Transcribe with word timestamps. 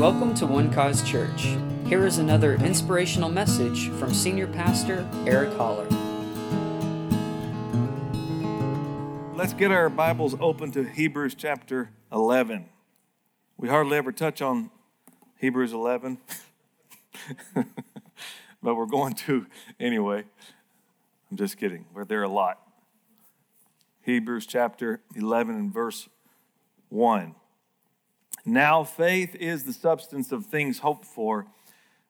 Welcome 0.00 0.32
to 0.36 0.46
One 0.46 0.72
Cause 0.72 1.02
Church. 1.02 1.58
Here 1.84 2.06
is 2.06 2.16
another 2.16 2.54
inspirational 2.54 3.28
message 3.28 3.90
from 3.90 4.14
Senior 4.14 4.46
Pastor 4.46 5.06
Eric 5.26 5.52
Holler. 5.58 5.86
Let's 9.34 9.52
get 9.52 9.70
our 9.70 9.90
Bibles 9.90 10.34
open 10.40 10.72
to 10.72 10.84
Hebrews 10.84 11.34
chapter 11.34 11.90
11. 12.10 12.70
We 13.58 13.68
hardly 13.68 13.98
ever 13.98 14.10
touch 14.10 14.40
on 14.40 14.70
Hebrews 15.36 15.74
11, 15.74 16.16
but 18.62 18.76
we're 18.76 18.86
going 18.86 19.12
to 19.12 19.44
anyway. 19.78 20.24
I'm 21.30 21.36
just 21.36 21.58
kidding. 21.58 21.84
We're 21.92 22.06
there 22.06 22.22
a 22.22 22.28
lot. 22.30 22.58
Hebrews 24.00 24.46
chapter 24.46 25.02
11 25.14 25.56
and 25.56 25.74
verse 25.74 26.08
1. 26.88 27.34
Now, 28.44 28.84
faith 28.84 29.34
is 29.34 29.64
the 29.64 29.72
substance 29.72 30.32
of 30.32 30.46
things 30.46 30.78
hoped 30.78 31.04
for, 31.04 31.46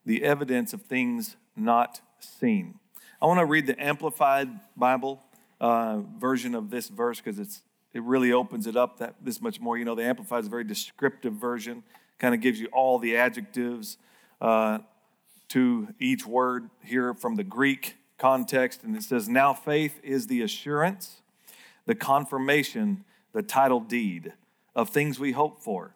the 0.05 0.23
evidence 0.23 0.73
of 0.73 0.83
things 0.83 1.35
not 1.55 2.01
seen. 2.19 2.79
I 3.21 3.25
want 3.25 3.39
to 3.39 3.45
read 3.45 3.67
the 3.67 3.81
Amplified 3.81 4.49
Bible 4.75 5.21
uh, 5.59 5.99
version 6.17 6.55
of 6.55 6.69
this 6.69 6.89
verse 6.89 7.19
because 7.19 7.39
it's 7.39 7.61
it 7.93 8.01
really 8.03 8.31
opens 8.31 8.67
it 8.67 8.77
up 8.77 8.99
that 8.99 9.15
this 9.21 9.41
much 9.41 9.59
more. 9.59 9.77
You 9.77 9.85
know, 9.85 9.95
the 9.95 10.03
Amplified 10.03 10.41
is 10.41 10.47
a 10.47 10.49
very 10.49 10.63
descriptive 10.63 11.33
version, 11.33 11.83
kind 12.19 12.33
of 12.33 12.41
gives 12.41 12.59
you 12.59 12.67
all 12.67 12.99
the 12.99 13.17
adjectives 13.17 13.97
uh, 14.39 14.79
to 15.49 15.89
each 15.99 16.25
word 16.25 16.69
here 16.83 17.13
from 17.13 17.35
the 17.35 17.43
Greek 17.43 17.97
context, 18.17 18.83
and 18.83 18.95
it 18.95 19.03
says, 19.03 19.27
"Now 19.27 19.53
faith 19.53 19.99
is 20.03 20.27
the 20.27 20.41
assurance, 20.41 21.21
the 21.85 21.95
confirmation, 21.95 23.03
the 23.33 23.43
title 23.43 23.81
deed 23.81 24.33
of 24.73 24.89
things 24.89 25.19
we 25.19 25.33
hope 25.33 25.61
for." 25.61 25.93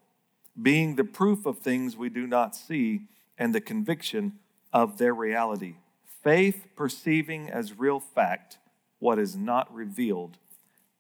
Being 0.62 0.96
the 0.96 1.04
proof 1.04 1.46
of 1.46 1.60
things 1.60 1.98
we 1.98 2.10
do 2.10 2.26
not 2.28 2.56
see 2.56 3.02
and 3.38 3.54
the 3.54 3.62
conviction 3.62 4.34
of 4.72 4.98
their 4.98 5.14
reality. 5.14 5.76
Faith 6.24 6.68
perceiving 6.76 7.50
as 7.50 7.78
real 7.78 8.00
fact 8.00 8.58
what 9.00 9.20
is 9.20 9.36
not 9.36 9.74
revealed 9.74 10.38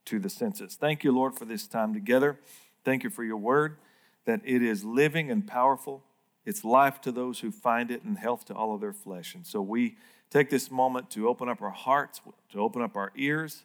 to 0.06 0.20
the 0.20 0.30
senses. 0.30 0.76
Thank 0.76 1.04
you, 1.04 1.12
Lord, 1.12 1.36
for 1.36 1.46
this 1.46 1.68
time 1.68 1.94
together. 1.94 2.40
Thank 2.84 3.04
you 3.04 3.10
for 3.10 3.24
your 3.24 3.38
word, 3.38 3.78
that 4.26 4.42
it 4.44 4.62
is 4.62 4.84
living 4.84 5.32
and 5.32 5.48
powerful. 5.48 6.04
It's 6.46 6.64
life 6.64 7.02
to 7.02 7.12
those 7.12 7.40
who 7.40 7.50
find 7.52 7.90
it 7.90 8.04
and 8.04 8.18
health 8.18 8.46
to 8.46 8.54
all 8.54 8.76
of 8.76 8.82
their 8.82 8.94
flesh. 8.94 9.34
And 9.34 9.48
so 9.48 9.62
we 9.62 9.96
take 10.30 10.50
this 10.50 10.70
moment 10.70 11.10
to 11.12 11.28
open 11.28 11.50
up 11.50 11.62
our 11.62 11.72
hearts, 11.72 12.22
to 12.52 12.60
open 12.60 12.82
up 12.82 12.96
our 12.96 13.12
ears, 13.16 13.64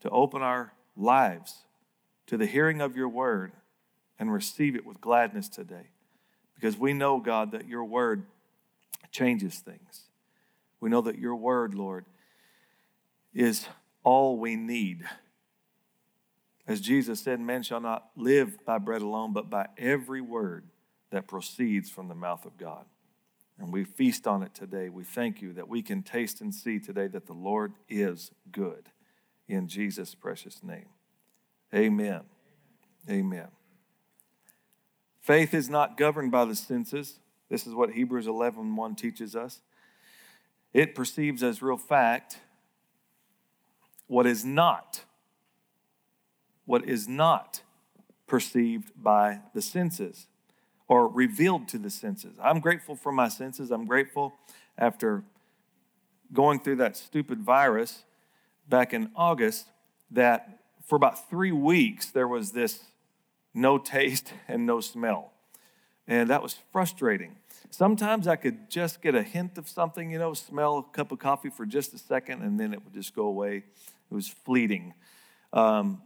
to 0.00 0.08
open 0.10 0.40
our 0.40 0.72
lives 0.96 1.64
to 2.26 2.36
the 2.36 2.46
hearing 2.46 2.80
of 2.80 2.96
your 2.96 3.08
word 3.08 3.52
and 4.18 4.32
receive 4.32 4.76
it 4.76 4.86
with 4.86 5.00
gladness 5.00 5.48
today. 5.48 5.90
Because 6.54 6.78
we 6.78 6.92
know, 6.92 7.20
God, 7.20 7.52
that 7.52 7.68
your 7.68 7.84
word 7.84 8.24
changes 9.10 9.58
things. 9.58 10.02
We 10.80 10.90
know 10.90 11.02
that 11.02 11.18
your 11.18 11.36
word, 11.36 11.74
Lord, 11.74 12.06
is 13.34 13.66
all 14.02 14.38
we 14.38 14.56
need. 14.56 15.04
As 16.66 16.80
Jesus 16.80 17.20
said, 17.20 17.40
man 17.40 17.62
shall 17.62 17.80
not 17.80 18.08
live 18.16 18.64
by 18.64 18.78
bread 18.78 19.02
alone, 19.02 19.32
but 19.32 19.50
by 19.50 19.66
every 19.78 20.20
word 20.20 20.64
that 21.10 21.28
proceeds 21.28 21.90
from 21.90 22.08
the 22.08 22.14
mouth 22.14 22.44
of 22.44 22.56
God. 22.56 22.84
And 23.58 23.72
we 23.72 23.84
feast 23.84 24.26
on 24.26 24.42
it 24.42 24.54
today. 24.54 24.88
We 24.88 25.04
thank 25.04 25.40
you 25.40 25.52
that 25.54 25.68
we 25.68 25.82
can 25.82 26.02
taste 26.02 26.40
and 26.40 26.54
see 26.54 26.78
today 26.78 27.06
that 27.08 27.26
the 27.26 27.32
Lord 27.32 27.74
is 27.88 28.30
good. 28.50 28.90
In 29.48 29.68
Jesus' 29.68 30.14
precious 30.14 30.62
name. 30.62 30.88
Amen. 31.74 32.22
Amen. 33.08 33.48
Faith 35.26 35.54
is 35.54 35.68
not 35.68 35.96
governed 35.96 36.30
by 36.30 36.44
the 36.44 36.54
senses. 36.54 37.18
This 37.48 37.66
is 37.66 37.74
what 37.74 37.90
Hebrews 37.90 38.28
11 38.28 38.76
1 38.76 38.94
teaches 38.94 39.34
us. 39.34 39.60
It 40.72 40.94
perceives 40.94 41.42
as 41.42 41.60
real 41.60 41.76
fact 41.76 42.38
what 44.06 44.24
is 44.24 44.44
not, 44.44 45.02
what 46.64 46.88
is 46.88 47.08
not 47.08 47.62
perceived 48.28 48.92
by 48.96 49.40
the 49.52 49.60
senses 49.60 50.28
or 50.86 51.08
revealed 51.08 51.66
to 51.68 51.78
the 51.78 51.90
senses. 51.90 52.36
I'm 52.40 52.60
grateful 52.60 52.94
for 52.94 53.10
my 53.10 53.26
senses. 53.26 53.72
I'm 53.72 53.84
grateful 53.84 54.32
after 54.78 55.24
going 56.32 56.60
through 56.60 56.76
that 56.76 56.96
stupid 56.96 57.40
virus 57.40 58.04
back 58.68 58.94
in 58.94 59.10
August 59.16 59.66
that 60.08 60.60
for 60.84 60.94
about 60.94 61.28
three 61.28 61.50
weeks 61.50 62.12
there 62.12 62.28
was 62.28 62.52
this 62.52 62.84
no 63.56 63.78
taste 63.78 64.32
and 64.48 64.66
no 64.66 64.80
smell. 64.80 65.32
And 66.06 66.30
that 66.30 66.42
was 66.42 66.56
frustrating. 66.70 67.36
Sometimes 67.70 68.28
I 68.28 68.36
could 68.36 68.70
just 68.70 69.02
get 69.02 69.16
a 69.16 69.24
hint 69.24 69.58
of 69.58 69.68
something, 69.68 70.10
you 70.10 70.20
know, 70.20 70.34
smell 70.34 70.78
a 70.78 70.96
cup 70.96 71.10
of 71.10 71.18
coffee 71.18 71.50
for 71.50 71.66
just 71.66 71.92
a 71.94 71.98
second, 71.98 72.42
and 72.42 72.60
then 72.60 72.72
it 72.72 72.84
would 72.84 72.94
just 72.94 73.14
go 73.14 73.26
away. 73.26 73.56
It 73.56 74.14
was 74.14 74.28
fleeting. 74.28 74.94
Um, 75.52 76.00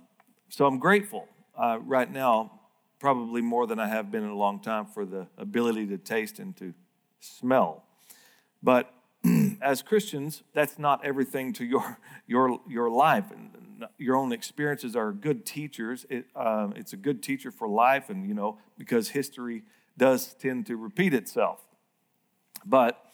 so 0.48 0.64
I'm 0.64 0.78
grateful 0.78 1.28
uh, 1.54 1.78
right 1.82 2.10
now, 2.10 2.60
probably 2.98 3.42
more 3.42 3.66
than 3.66 3.78
I 3.78 3.88
have 3.88 4.10
been 4.10 4.24
in 4.24 4.30
a 4.30 4.36
long 4.36 4.60
time, 4.60 4.86
for 4.86 5.04
the 5.04 5.26
ability 5.36 5.86
to 5.88 5.98
taste 5.98 6.38
and 6.38 6.56
to 6.56 6.72
smell. 7.20 7.84
But 8.62 8.90
as 9.60 9.82
Christians, 9.82 10.42
that's 10.54 10.78
not 10.78 11.04
everything 11.04 11.52
to 11.54 11.64
your, 11.66 11.98
your, 12.26 12.58
your 12.66 12.88
life. 12.88 13.30
And 13.30 13.50
your 13.98 14.16
own 14.16 14.32
experiences 14.32 14.96
are 14.96 15.12
good 15.12 15.44
teachers. 15.44 16.06
It, 16.08 16.26
uh, 16.34 16.68
it's 16.76 16.92
a 16.92 16.96
good 16.96 17.22
teacher 17.22 17.50
for 17.50 17.68
life, 17.68 18.10
and 18.10 18.26
you 18.28 18.34
know 18.34 18.58
because 18.78 19.10
history 19.10 19.62
does 19.96 20.34
tend 20.34 20.66
to 20.66 20.76
repeat 20.76 21.14
itself. 21.14 21.60
But 22.64 23.04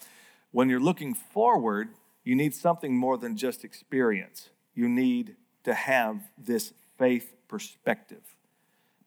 when 0.52 0.68
you're 0.68 0.80
looking 0.80 1.14
forward, 1.14 1.88
you 2.24 2.34
need 2.34 2.54
something 2.54 2.96
more 2.96 3.18
than 3.18 3.36
just 3.36 3.64
experience. 3.64 4.50
You 4.74 4.88
need 4.88 5.36
to 5.64 5.74
have 5.74 6.30
this 6.38 6.72
faith 6.98 7.34
perspective 7.48 8.22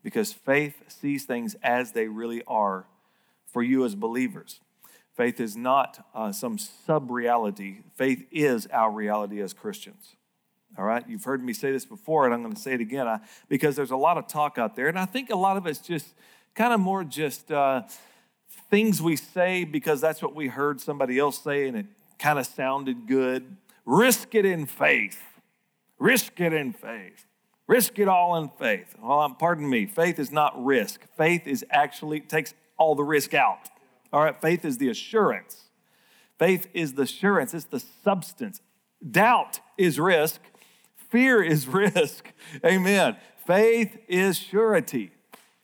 because 0.03 0.31
faith 0.31 0.84
sees 0.88 1.25
things 1.25 1.56
as 1.62 1.92
they 1.92 2.08
really 2.08 2.44
are 2.48 2.86
for 3.46 3.64
you 3.64 3.84
as 3.86 3.96
believers. 3.96 4.62
Faith 5.14 5.40
is 5.40 5.58
not 5.58 6.08
uh, 6.16 6.31
some 6.31 6.58
sub 6.58 7.12
reality, 7.12 7.80
faith 7.96 8.25
is 8.31 8.68
our 8.68 8.92
reality 8.92 9.42
as 9.42 9.53
Christians. 9.53 10.16
All 10.80 10.86
right, 10.86 11.04
you've 11.10 11.26
heard 11.26 11.44
me 11.44 11.52
say 11.52 11.74
this 11.74 11.84
before, 11.84 12.24
and 12.24 12.34
I'm 12.34 12.42
going 12.42 12.54
to 12.54 12.60
say 12.60 12.74
it 12.74 12.80
again 12.80 13.06
I, 13.06 13.20
because 13.50 13.76
there's 13.76 13.92
a 13.92 13.98
lot 13.98 14.18
of 14.18 14.28
talk 14.28 14.58
out 14.58 14.78
there, 14.78 14.88
and 14.88 14.98
I 14.98 15.04
think 15.04 15.30
a 15.30 15.36
lot 15.36 15.58
of 15.58 15.68
it's 15.68 15.80
just 15.80 16.14
kind 16.56 16.74
of 16.74 16.80
more 16.80 17.04
just 17.04 17.52
uh, 17.52 17.82
things 18.70 19.02
we 19.02 19.18
say 19.18 19.66
because 19.66 20.00
that's 20.00 20.22
what 20.22 20.34
we 20.34 20.48
heard 20.48 20.80
somebody 20.80 21.20
else 21.20 21.44
say, 21.44 21.68
and 21.68 21.76
it 21.76 21.86
kind 22.18 22.40
of 22.40 22.46
sounded 22.46 23.08
good. 23.08 23.58
Risk 23.86 24.34
it 24.36 24.46
in 24.46 24.66
faith. 24.66 25.22
Risk 25.98 26.40
it 26.40 26.54
in 26.54 26.72
faith. 26.72 27.26
Risk 27.68 28.00
it 28.00 28.08
all 28.08 28.38
in 28.38 28.48
faith. 28.48 28.96
Well, 29.02 29.20
um, 29.20 29.36
pardon 29.36 29.70
me, 29.70 29.86
faith 29.86 30.18
is 30.18 30.32
not 30.32 30.64
risk. 30.64 31.02
Faith 31.18 31.46
is 31.46 31.66
actually 31.70 32.22
takes 32.22 32.54
all 32.78 32.96
the 32.96 33.04
risk 33.04 33.34
out. 33.34 33.68
All 34.14 34.24
right, 34.24 34.40
faith 34.40 34.64
is 34.64 34.78
the 34.78 34.88
assurance. 34.88 35.66
Faith 36.38 36.70
is 36.74 36.94
the 36.94 37.02
assurance, 37.02 37.54
it's 37.54 37.66
the 37.66 37.82
substance. 37.82 38.62
Doubt 39.12 39.60
is 39.78 40.00
risk. 40.00 40.40
Fear 41.09 41.44
is 41.44 41.68
risk. 41.68 42.31
Amen. 42.66 43.18
Faith 43.46 43.97
is 44.08 44.38
surety. 44.38 45.12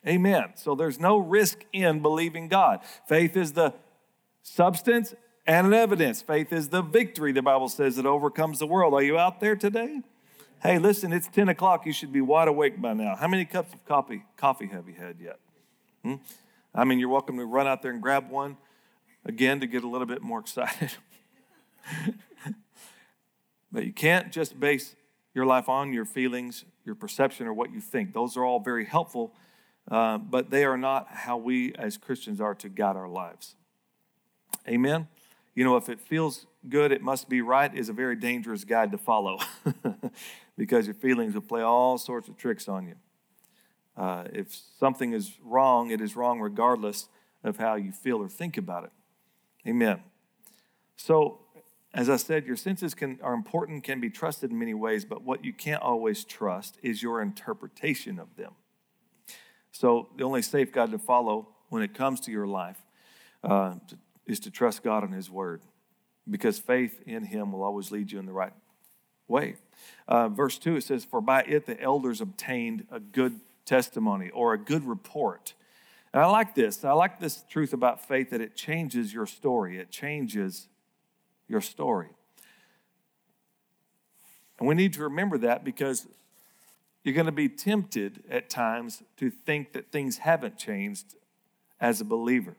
Amen. 0.07 0.53
So 0.55 0.75
there's 0.75 0.99
no 0.99 1.17
risk 1.17 1.65
in 1.73 2.01
believing 2.01 2.47
God. 2.47 2.81
Faith 3.07 3.35
is 3.35 3.53
the 3.53 3.73
substance 4.43 5.15
and 5.47 5.67
an 5.67 5.73
evidence. 5.73 6.21
Faith 6.21 6.51
is 6.53 6.69
the 6.69 6.81
victory, 6.81 7.31
the 7.31 7.41
Bible 7.41 7.69
says, 7.69 7.95
that 7.95 8.05
overcomes 8.05 8.59
the 8.59 8.67
world. 8.67 8.93
Are 8.93 9.01
you 9.01 9.17
out 9.17 9.39
there 9.39 9.55
today? 9.55 10.01
Hey, 10.61 10.79
listen, 10.79 11.13
it's 11.13 11.27
10 11.27 11.49
o'clock. 11.49 11.85
You 11.85 11.93
should 11.93 12.11
be 12.11 12.21
wide 12.21 12.47
awake 12.47 12.81
by 12.81 12.93
now. 12.93 13.15
How 13.15 13.27
many 13.27 13.45
cups 13.45 13.73
of 13.73 13.85
coffee, 13.85 14.23
coffee 14.37 14.67
have 14.67 14.87
you 14.87 14.95
had 14.95 15.17
yet? 15.19 15.39
Hmm? 16.03 16.15
I 16.73 16.83
mean, 16.83 16.99
you're 16.99 17.09
welcome 17.09 17.37
to 17.37 17.45
run 17.45 17.67
out 17.67 17.81
there 17.81 17.91
and 17.91 18.01
grab 18.01 18.29
one 18.29 18.57
again 19.25 19.59
to 19.59 19.67
get 19.67 19.83
a 19.83 19.87
little 19.87 20.07
bit 20.07 20.21
more 20.21 20.39
excited. 20.41 20.91
but 23.71 23.85
you 23.85 23.93
can't 23.93 24.31
just 24.31 24.59
base 24.59 24.95
your 25.35 25.45
life 25.45 25.69
on 25.69 25.93
your 25.93 26.05
feelings, 26.05 26.65
your 26.85 26.95
perception, 26.95 27.45
or 27.45 27.53
what 27.53 27.71
you 27.71 27.81
think. 27.81 28.13
Those 28.13 28.37
are 28.37 28.45
all 28.45 28.59
very 28.59 28.85
helpful, 28.85 29.35
uh, 29.91 30.17
but 30.17 30.49
they 30.49 30.63
are 30.63 30.77
not 30.77 31.07
how 31.09 31.37
we 31.37 31.73
as 31.75 31.97
Christians 31.97 32.41
are 32.41 32.55
to 32.55 32.69
guide 32.69 32.95
our 32.95 33.09
lives. 33.09 33.55
Amen? 34.67 35.07
You 35.53 35.63
know, 35.65 35.75
if 35.75 35.89
it 35.89 35.99
feels 35.99 36.47
good, 36.67 36.91
it 36.91 37.01
must 37.01 37.29
be 37.29 37.41
right 37.41 37.73
is 37.75 37.89
a 37.89 37.93
very 37.93 38.15
dangerous 38.15 38.63
guide 38.63 38.91
to 38.91 38.97
follow 38.97 39.37
because 40.57 40.87
your 40.87 40.95
feelings 40.95 41.33
will 41.33 41.41
play 41.41 41.61
all 41.61 41.97
sorts 41.97 42.27
of 42.27 42.37
tricks 42.37 42.67
on 42.67 42.87
you. 42.87 42.95
Uh, 43.97 44.25
if 44.33 44.57
something 44.79 45.13
is 45.13 45.33
wrong, 45.43 45.91
it 45.91 46.01
is 46.01 46.15
wrong 46.15 46.39
regardless 46.39 47.07
of 47.43 47.57
how 47.57 47.75
you 47.75 47.91
feel 47.91 48.17
or 48.17 48.27
think 48.27 48.57
about 48.57 48.85
it. 48.85 48.91
Amen. 49.67 50.01
So, 50.97 51.44
as 51.95 52.09
I 52.09 52.17
said, 52.17 52.45
your 52.45 52.57
senses 52.57 52.93
can, 52.93 53.19
are 53.23 53.33
important, 53.33 53.85
can 53.85 54.01
be 54.01 54.09
trusted 54.09 54.51
in 54.51 54.59
many 54.59 54.73
ways, 54.73 55.05
but 55.05 55.23
what 55.23 55.45
you 55.45 55.53
can't 55.53 55.81
always 55.81 56.25
trust 56.25 56.77
is 56.83 57.01
your 57.01 57.21
interpretation 57.21 58.19
of 58.19 58.35
them. 58.35 58.51
So 59.71 60.09
the 60.17 60.25
only 60.25 60.41
safe 60.41 60.73
guide 60.73 60.91
to 60.91 60.99
follow 60.99 61.47
when 61.69 61.81
it 61.81 61.93
comes 61.93 62.19
to 62.21 62.31
your 62.31 62.47
life 62.47 62.77
uh, 63.45 63.75
is 64.25 64.41
to 64.41 64.51
trust 64.51 64.83
God 64.83 65.03
and 65.03 65.13
His 65.13 65.29
Word 65.29 65.61
because 66.29 66.59
faith 66.59 67.01
in 67.05 67.23
Him 67.23 67.53
will 67.53 67.63
always 67.63 67.91
lead 67.91 68.11
you 68.11 68.19
in 68.19 68.25
the 68.25 68.33
right 68.33 68.53
way. 69.29 69.55
Uh, 70.05 70.27
verse 70.27 70.57
2, 70.57 70.75
it 70.75 70.83
says, 70.83 71.05
For 71.05 71.21
by 71.21 71.43
it 71.43 71.65
the 71.65 71.79
elders 71.81 72.19
obtained 72.19 72.87
a 72.91 72.99
good 72.99 73.39
testimony 73.63 74.29
or 74.31 74.53
a 74.53 74.57
good 74.57 74.83
report. 74.83 75.53
And 76.13 76.21
I 76.21 76.25
like 76.27 76.55
this. 76.55 76.83
I 76.83 76.91
like 76.91 77.21
this 77.21 77.45
truth 77.49 77.71
about 77.71 78.05
faith 78.05 78.31
that 78.31 78.41
it 78.41 78.53
changes 78.53 79.13
your 79.13 79.25
story. 79.25 79.77
It 79.77 79.91
changes 79.91 80.67
your 81.47 81.61
story. 81.61 82.09
And 84.59 84.67
we 84.67 84.75
need 84.75 84.93
to 84.93 85.03
remember 85.03 85.37
that 85.39 85.63
because 85.63 86.07
you're 87.03 87.13
going 87.13 87.25
to 87.27 87.31
be 87.31 87.49
tempted 87.49 88.23
at 88.29 88.49
times 88.49 89.03
to 89.17 89.29
think 89.29 89.73
that 89.73 89.91
things 89.91 90.19
haven't 90.19 90.57
changed 90.57 91.15
as 91.79 92.01
a 92.01 92.05
believer 92.05 92.55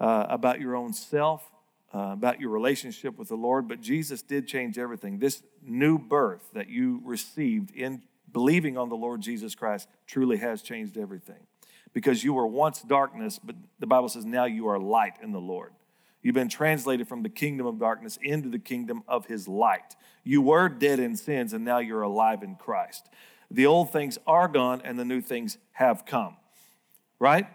uh, 0.00 0.26
about 0.28 0.60
your 0.60 0.74
own 0.74 0.92
self, 0.92 1.50
uh, 1.94 2.10
about 2.12 2.40
your 2.40 2.50
relationship 2.50 3.18
with 3.18 3.28
the 3.28 3.36
Lord. 3.36 3.68
But 3.68 3.80
Jesus 3.80 4.22
did 4.22 4.46
change 4.46 4.78
everything. 4.78 5.18
This 5.18 5.42
new 5.62 5.98
birth 5.98 6.48
that 6.54 6.68
you 6.68 7.02
received 7.04 7.72
in 7.72 8.02
believing 8.32 8.78
on 8.78 8.88
the 8.88 8.96
Lord 8.96 9.20
Jesus 9.20 9.54
Christ 9.54 9.88
truly 10.06 10.38
has 10.38 10.62
changed 10.62 10.96
everything. 10.96 11.46
Because 11.92 12.24
you 12.24 12.32
were 12.32 12.46
once 12.46 12.80
darkness, 12.80 13.38
but 13.38 13.54
the 13.78 13.86
Bible 13.86 14.08
says 14.08 14.24
now 14.24 14.46
you 14.46 14.68
are 14.68 14.78
light 14.78 15.14
in 15.22 15.32
the 15.32 15.40
Lord. 15.40 15.72
You've 16.22 16.34
been 16.34 16.48
translated 16.48 17.08
from 17.08 17.22
the 17.22 17.28
kingdom 17.28 17.66
of 17.66 17.78
darkness 17.78 18.18
into 18.22 18.48
the 18.48 18.58
kingdom 18.58 19.02
of 19.08 19.26
his 19.26 19.48
light. 19.48 19.96
You 20.24 20.40
were 20.40 20.68
dead 20.68 21.00
in 21.00 21.16
sins, 21.16 21.52
and 21.52 21.64
now 21.64 21.78
you're 21.78 22.02
alive 22.02 22.42
in 22.42 22.54
Christ. 22.54 23.08
The 23.50 23.66
old 23.66 23.92
things 23.92 24.18
are 24.26 24.48
gone, 24.48 24.80
and 24.84 24.98
the 24.98 25.04
new 25.04 25.20
things 25.20 25.58
have 25.72 26.06
come. 26.06 26.36
Right? 27.18 27.46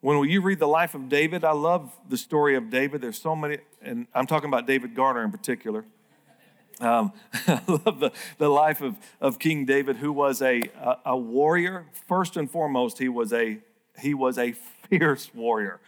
When 0.00 0.28
you 0.28 0.40
read 0.40 0.60
the 0.60 0.68
life 0.68 0.94
of 0.94 1.08
David, 1.08 1.42
I 1.42 1.52
love 1.52 1.92
the 2.08 2.16
story 2.16 2.54
of 2.54 2.70
David. 2.70 3.00
There's 3.00 3.20
so 3.20 3.34
many, 3.34 3.58
and 3.82 4.06
I'm 4.14 4.26
talking 4.26 4.48
about 4.48 4.66
David 4.66 4.94
Garner 4.94 5.24
in 5.24 5.32
particular. 5.32 5.84
Um, 6.80 7.12
I 7.48 7.60
love 7.66 7.98
the, 7.98 8.12
the 8.38 8.48
life 8.48 8.82
of, 8.82 8.96
of 9.20 9.38
King 9.38 9.64
David, 9.64 9.96
who 9.96 10.12
was 10.12 10.42
a, 10.42 10.62
a, 10.80 10.96
a 11.06 11.16
warrior. 11.16 11.86
First 12.06 12.36
and 12.36 12.48
foremost, 12.48 12.98
he 12.98 13.08
was 13.08 13.32
a, 13.32 13.58
he 13.98 14.14
was 14.14 14.38
a 14.38 14.52
fierce 14.52 15.34
warrior. 15.34 15.80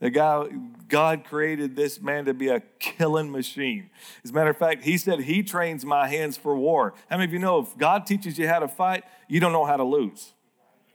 The 0.00 0.10
guy, 0.10 0.48
God 0.88 1.24
created 1.24 1.76
this 1.76 2.00
man 2.00 2.24
to 2.26 2.34
be 2.34 2.48
a 2.48 2.60
killing 2.78 3.30
machine. 3.30 3.90
As 4.22 4.30
a 4.30 4.34
matter 4.34 4.50
of 4.50 4.58
fact, 4.58 4.84
he 4.84 4.98
said, 4.98 5.20
He 5.20 5.42
trains 5.42 5.84
my 5.84 6.08
hands 6.08 6.36
for 6.36 6.56
war. 6.56 6.94
How 7.08 7.16
many 7.16 7.28
of 7.28 7.32
you 7.32 7.38
know 7.38 7.60
if 7.60 7.76
God 7.78 8.06
teaches 8.06 8.38
you 8.38 8.48
how 8.48 8.58
to 8.58 8.68
fight, 8.68 9.04
you 9.28 9.40
don't 9.40 9.52
know 9.52 9.64
how 9.64 9.76
to 9.76 9.84
lose? 9.84 10.32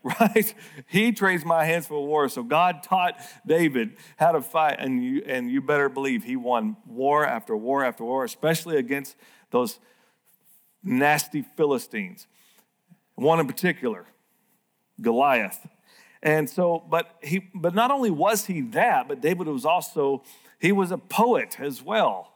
Right? 0.02 0.54
He 0.86 1.12
trains 1.12 1.44
my 1.44 1.66
hands 1.66 1.86
for 1.86 2.02
war. 2.02 2.30
So 2.30 2.42
God 2.42 2.82
taught 2.82 3.20
David 3.46 3.98
how 4.16 4.32
to 4.32 4.40
fight, 4.40 4.76
and 4.78 5.04
you, 5.04 5.22
and 5.26 5.50
you 5.50 5.60
better 5.60 5.90
believe 5.90 6.24
he 6.24 6.36
won 6.36 6.78
war 6.86 7.26
after 7.26 7.54
war 7.54 7.84
after 7.84 8.02
war, 8.02 8.24
especially 8.24 8.78
against 8.78 9.14
those 9.50 9.78
nasty 10.82 11.42
Philistines. 11.42 12.26
One 13.14 13.40
in 13.40 13.46
particular, 13.46 14.06
Goliath. 15.02 15.66
And 16.22 16.48
so, 16.48 16.84
but 16.88 17.16
he, 17.22 17.50
but 17.54 17.74
not 17.74 17.90
only 17.90 18.10
was 18.10 18.46
he 18.46 18.60
that, 18.60 19.08
but 19.08 19.20
David 19.20 19.46
was 19.46 19.64
also, 19.64 20.22
he 20.58 20.70
was 20.72 20.90
a 20.90 20.98
poet 20.98 21.58
as 21.58 21.82
well. 21.82 22.32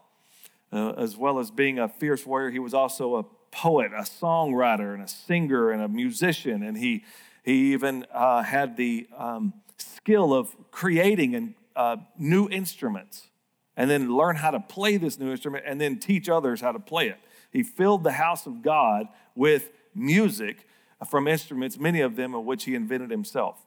Uh, 0.72 0.90
as 0.96 1.16
well 1.16 1.38
as 1.38 1.52
being 1.52 1.78
a 1.78 1.88
fierce 1.88 2.26
warrior, 2.26 2.50
he 2.50 2.58
was 2.58 2.74
also 2.74 3.16
a 3.16 3.22
poet, 3.52 3.92
a 3.92 4.02
songwriter, 4.02 4.92
and 4.92 5.02
a 5.02 5.06
singer, 5.06 5.70
and 5.70 5.80
a 5.80 5.86
musician. 5.86 6.64
And 6.64 6.76
he, 6.76 7.04
he 7.44 7.72
even 7.72 8.06
uh, 8.12 8.42
had 8.42 8.76
the 8.76 9.06
um, 9.16 9.52
skill 9.78 10.34
of 10.34 10.56
creating 10.72 11.36
and, 11.36 11.54
uh, 11.76 11.98
new 12.18 12.48
instruments 12.48 13.28
and 13.76 13.90
then 13.90 14.16
learn 14.16 14.36
how 14.36 14.50
to 14.50 14.60
play 14.60 14.96
this 14.96 15.18
new 15.18 15.30
instrument 15.30 15.64
and 15.66 15.80
then 15.80 15.98
teach 15.98 16.28
others 16.28 16.60
how 16.60 16.72
to 16.72 16.78
play 16.78 17.08
it. 17.08 17.18
He 17.50 17.62
filled 17.62 18.02
the 18.04 18.12
house 18.12 18.46
of 18.46 18.62
God 18.62 19.06
with 19.34 19.70
music 19.94 20.66
from 21.08 21.28
instruments, 21.28 21.78
many 21.78 22.00
of 22.00 22.16
them 22.16 22.34
of 22.34 22.44
which 22.44 22.64
he 22.64 22.74
invented 22.74 23.10
himself. 23.10 23.64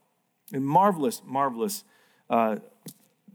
A 0.53 0.59
marvelous, 0.59 1.21
marvelous 1.25 1.83
uh, 2.29 2.57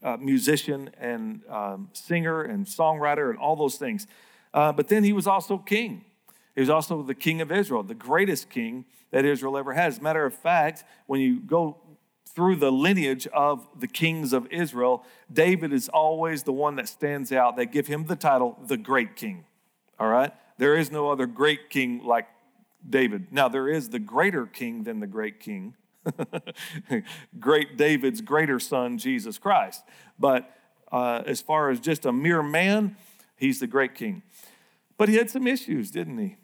uh, 0.03 0.17
musician 0.17 0.91
and 0.99 1.43
um, 1.49 1.89
singer 1.93 2.43
and 2.43 2.67
songwriter 2.67 3.31
and 3.31 3.39
all 3.39 3.57
those 3.57 3.77
things. 3.77 4.07
Uh, 4.55 4.73
but 4.73 4.89
then 4.89 5.05
he 5.05 5.13
was 5.13 5.27
also 5.27 5.59
king. 5.59 6.05
He 6.55 6.61
was 6.61 6.71
also 6.71 7.03
the 7.03 7.15
king 7.15 7.41
of 7.41 7.51
Israel, 7.51 7.83
the 7.83 7.95
greatest 7.95 8.51
king 8.51 8.85
that 9.11 9.25
Israel 9.25 9.57
ever 9.57 9.73
had. 9.73 9.89
As 9.89 9.99
a 9.99 10.03
matter 10.03 10.27
of 10.27 10.35
fact, 10.35 10.85
when 11.07 11.21
you 11.21 11.41
go 11.41 11.79
through 12.35 12.57
the 12.57 12.73
lineage 12.73 13.27
of 13.29 13.67
the 13.79 13.87
kings 13.87 14.33
of 14.33 14.47
Israel, 14.51 15.05
David 15.33 15.73
is 15.73 15.89
always 15.89 16.43
the 16.43 16.53
one 16.53 16.77
that 16.77 16.89
stands 16.89 17.31
out. 17.33 17.57
They 17.57 17.67
give 17.67 17.87
him 17.87 18.07
the 18.07 18.17
title, 18.17 18.59
the 18.67 18.77
great 18.77 19.17
king. 19.17 19.45
All 19.99 20.09
right? 20.09 20.33
There 20.59 20.77
is 20.77 20.91
no 20.91 21.11
other 21.11 21.27
great 21.27 21.71
king 21.71 22.03
like 22.05 22.27
David. 22.89 23.29
Now, 23.31 23.49
there 23.49 23.69
is 23.69 23.91
the 23.91 23.99
greater 23.99 24.47
king 24.47 24.85
than 24.85 25.01
the 25.01 25.07
great 25.07 25.41
king, 25.41 25.75
great 27.39 27.77
David's 27.77 28.21
greater 28.21 28.59
son, 28.59 28.99
Jesus 28.99 29.39
Christ. 29.39 29.83
But 30.19 30.51
uh, 30.91 31.23
as 31.27 31.41
far 31.41 31.71
as 31.71 31.81
just 31.81 32.07
a 32.07 32.13
mere 32.13 32.43
man, 32.43 32.97
he's 33.37 33.61
the 33.61 33.67
great 33.67 33.95
king. 33.95 34.23
But 34.99 35.09
he 35.09 35.17
had 35.17 35.31
some 35.31 35.47
issues, 35.47 35.91
didn't 35.91 36.19
he? 36.19 36.37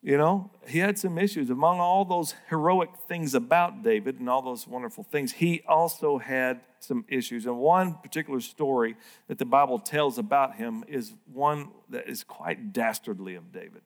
You 0.00 0.16
know, 0.16 0.50
he 0.66 0.78
had 0.78 0.98
some 0.98 1.18
issues. 1.18 1.50
Among 1.50 1.80
all 1.80 2.04
those 2.04 2.34
heroic 2.48 2.90
things 3.08 3.34
about 3.34 3.82
David 3.82 4.20
and 4.20 4.28
all 4.30 4.42
those 4.42 4.66
wonderful 4.66 5.04
things, 5.04 5.32
he 5.32 5.62
also 5.66 6.18
had 6.18 6.60
some 6.78 7.04
issues. 7.08 7.46
And 7.46 7.58
one 7.58 7.94
particular 7.94 8.40
story 8.40 8.96
that 9.26 9.38
the 9.38 9.44
Bible 9.44 9.80
tells 9.80 10.16
about 10.16 10.54
him 10.54 10.84
is 10.86 11.14
one 11.32 11.70
that 11.88 12.08
is 12.08 12.22
quite 12.22 12.72
dastardly 12.72 13.34
of 13.34 13.52
David. 13.52 13.82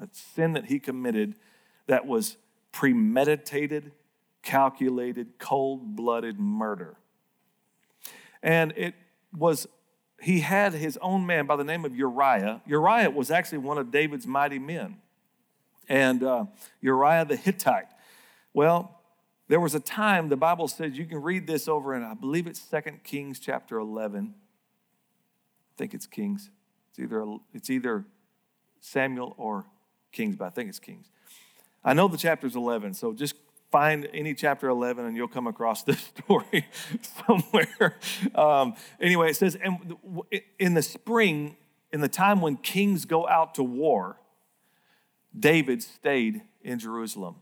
A 0.00 0.08
sin 0.10 0.54
that 0.54 0.66
he 0.66 0.80
committed 0.80 1.36
that 1.86 2.04
was 2.06 2.36
premeditated 2.72 3.92
calculated, 4.44 5.38
cold 5.38 5.96
blooded 5.96 6.38
murder. 6.38 6.96
And 8.42 8.72
it 8.76 8.94
was, 9.36 9.66
he 10.20 10.40
had 10.40 10.74
his 10.74 10.98
own 11.00 11.26
man 11.26 11.46
by 11.46 11.56
the 11.56 11.64
name 11.64 11.84
of 11.84 11.96
Uriah. 11.96 12.62
Uriah 12.66 13.10
was 13.10 13.30
actually 13.30 13.58
one 13.58 13.78
of 13.78 13.90
David's 13.90 14.26
mighty 14.26 14.58
men. 14.58 14.98
And 15.88 16.22
uh, 16.22 16.44
Uriah 16.80 17.24
the 17.24 17.36
Hittite. 17.36 17.88
Well, 18.52 19.00
there 19.48 19.60
was 19.60 19.74
a 19.74 19.80
time, 19.80 20.28
the 20.28 20.36
Bible 20.36 20.68
says, 20.68 20.96
you 20.96 21.06
can 21.06 21.20
read 21.20 21.46
this 21.46 21.68
over 21.68 21.94
in, 21.94 22.02
I 22.02 22.14
believe 22.14 22.46
it's 22.46 22.60
Second 22.60 23.02
Kings 23.02 23.38
chapter 23.38 23.78
11. 23.78 24.34
I 24.36 25.72
think 25.76 25.92
it's 25.92 26.06
Kings. 26.06 26.50
It's 26.90 26.98
either, 26.98 27.26
it's 27.52 27.68
either 27.68 28.04
Samuel 28.80 29.34
or 29.36 29.66
Kings, 30.12 30.36
but 30.36 30.46
I 30.46 30.50
think 30.50 30.68
it's 30.68 30.78
Kings. 30.78 31.10
I 31.84 31.92
know 31.92 32.08
the 32.08 32.16
chapter's 32.16 32.56
11, 32.56 32.94
so 32.94 33.12
just 33.12 33.34
find 33.74 34.08
any 34.14 34.34
chapter 34.34 34.68
11 34.68 35.04
and 35.04 35.16
you'll 35.16 35.26
come 35.26 35.48
across 35.48 35.82
this 35.82 35.98
story 36.24 36.64
somewhere. 37.26 37.98
Um, 38.32 38.76
anyway, 39.00 39.30
it 39.30 39.34
says, 39.34 39.56
and 39.56 39.96
in 40.60 40.74
the 40.74 40.82
spring, 40.82 41.56
in 41.92 42.00
the 42.00 42.08
time 42.08 42.40
when 42.40 42.56
kings 42.56 43.04
go 43.04 43.26
out 43.26 43.56
to 43.56 43.64
war, 43.64 44.20
David 45.36 45.82
stayed 45.82 46.42
in 46.62 46.78
Jerusalem. 46.78 47.34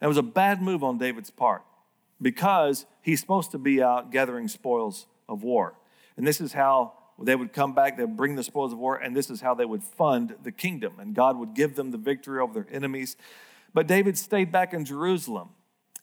That 0.00 0.08
was 0.08 0.18
a 0.18 0.22
bad 0.22 0.60
move 0.60 0.84
on 0.84 0.98
David's 0.98 1.30
part 1.30 1.62
because 2.20 2.84
he's 3.00 3.18
supposed 3.18 3.50
to 3.52 3.58
be 3.58 3.82
out 3.82 4.12
gathering 4.12 4.48
spoils 4.48 5.06
of 5.30 5.42
war. 5.42 5.78
And 6.18 6.26
this 6.26 6.42
is 6.42 6.52
how 6.52 6.92
they 7.18 7.34
would 7.34 7.54
come 7.54 7.74
back, 7.74 7.96
they'd 7.96 8.18
bring 8.18 8.34
the 8.34 8.44
spoils 8.44 8.74
of 8.74 8.78
war, 8.78 8.96
and 8.96 9.16
this 9.16 9.30
is 9.30 9.40
how 9.40 9.54
they 9.54 9.64
would 9.64 9.82
fund 9.82 10.36
the 10.42 10.52
kingdom. 10.52 11.00
And 11.00 11.14
God 11.14 11.38
would 11.38 11.54
give 11.54 11.74
them 11.74 11.90
the 11.90 11.96
victory 11.96 12.38
over 12.38 12.52
their 12.52 12.66
enemies. 12.70 13.16
But 13.72 13.86
David 13.86 14.18
stayed 14.18 14.52
back 14.52 14.74
in 14.74 14.84
Jerusalem. 14.84 15.48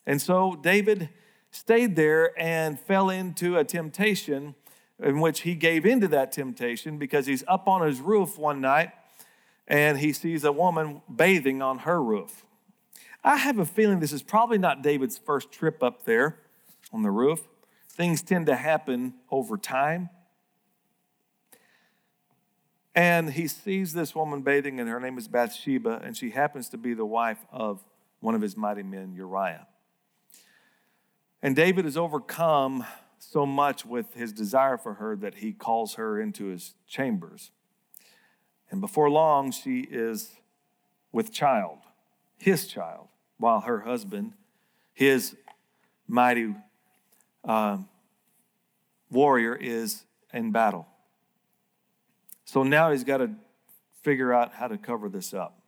And 0.07 0.21
so 0.21 0.55
David 0.55 1.09
stayed 1.51 1.97
there 1.97 2.31
and 2.39 2.79
fell 2.79 3.09
into 3.09 3.57
a 3.57 3.65
temptation 3.65 4.55
in 5.03 5.19
which 5.19 5.41
he 5.41 5.53
gave 5.53 5.85
into 5.85 6.07
that 6.07 6.31
temptation 6.31 6.97
because 6.97 7.27
he's 7.27 7.43
up 7.45 7.67
on 7.67 7.85
his 7.85 7.99
roof 7.99 8.37
one 8.37 8.61
night 8.61 8.91
and 9.67 9.99
he 9.99 10.13
sees 10.13 10.45
a 10.45 10.51
woman 10.51 11.01
bathing 11.13 11.61
on 11.61 11.79
her 11.79 12.01
roof. 12.01 12.45
I 13.21 13.35
have 13.35 13.59
a 13.59 13.65
feeling 13.65 13.99
this 13.99 14.13
is 14.13 14.23
probably 14.23 14.57
not 14.57 14.81
David's 14.81 15.17
first 15.17 15.51
trip 15.51 15.83
up 15.83 16.05
there 16.05 16.39
on 16.93 17.03
the 17.03 17.11
roof. 17.11 17.45
Things 17.89 18.21
tend 18.21 18.45
to 18.45 18.55
happen 18.55 19.15
over 19.29 19.57
time. 19.57 20.09
And 22.95 23.31
he 23.31 23.47
sees 23.47 23.93
this 23.93 24.15
woman 24.15 24.41
bathing, 24.41 24.79
and 24.79 24.89
her 24.89 24.99
name 24.99 25.17
is 25.17 25.27
Bathsheba, 25.27 26.01
and 26.03 26.15
she 26.17 26.31
happens 26.31 26.69
to 26.69 26.77
be 26.77 26.93
the 26.93 27.05
wife 27.05 27.45
of 27.51 27.83
one 28.21 28.33
of 28.33 28.41
his 28.41 28.55
mighty 28.57 28.81
men, 28.81 29.13
Uriah. 29.13 29.67
And 31.41 31.55
David 31.55 31.85
is 31.85 31.97
overcome 31.97 32.85
so 33.19 33.45
much 33.45 33.85
with 33.85 34.13
his 34.13 34.31
desire 34.31 34.77
for 34.77 34.95
her 34.95 35.15
that 35.17 35.35
he 35.35 35.51
calls 35.51 35.95
her 35.95 36.19
into 36.19 36.45
his 36.45 36.73
chambers. 36.87 37.51
And 38.69 38.81
before 38.81 39.09
long, 39.09 39.51
she 39.51 39.81
is 39.81 40.35
with 41.11 41.31
child, 41.31 41.79
his 42.37 42.67
child, 42.67 43.07
while 43.37 43.61
her 43.61 43.81
husband, 43.81 44.33
his 44.93 45.35
mighty 46.07 46.55
um, 47.43 47.87
warrior 49.09 49.55
is 49.55 50.03
in 50.33 50.51
battle. 50.51 50.87
So 52.45 52.63
now 52.63 52.91
he's 52.91 53.03
got 53.03 53.17
to 53.17 53.31
figure 54.01 54.33
out 54.33 54.53
how 54.53 54.67
to 54.67 54.77
cover 54.77 55.09
this 55.09 55.33
up. 55.33 55.59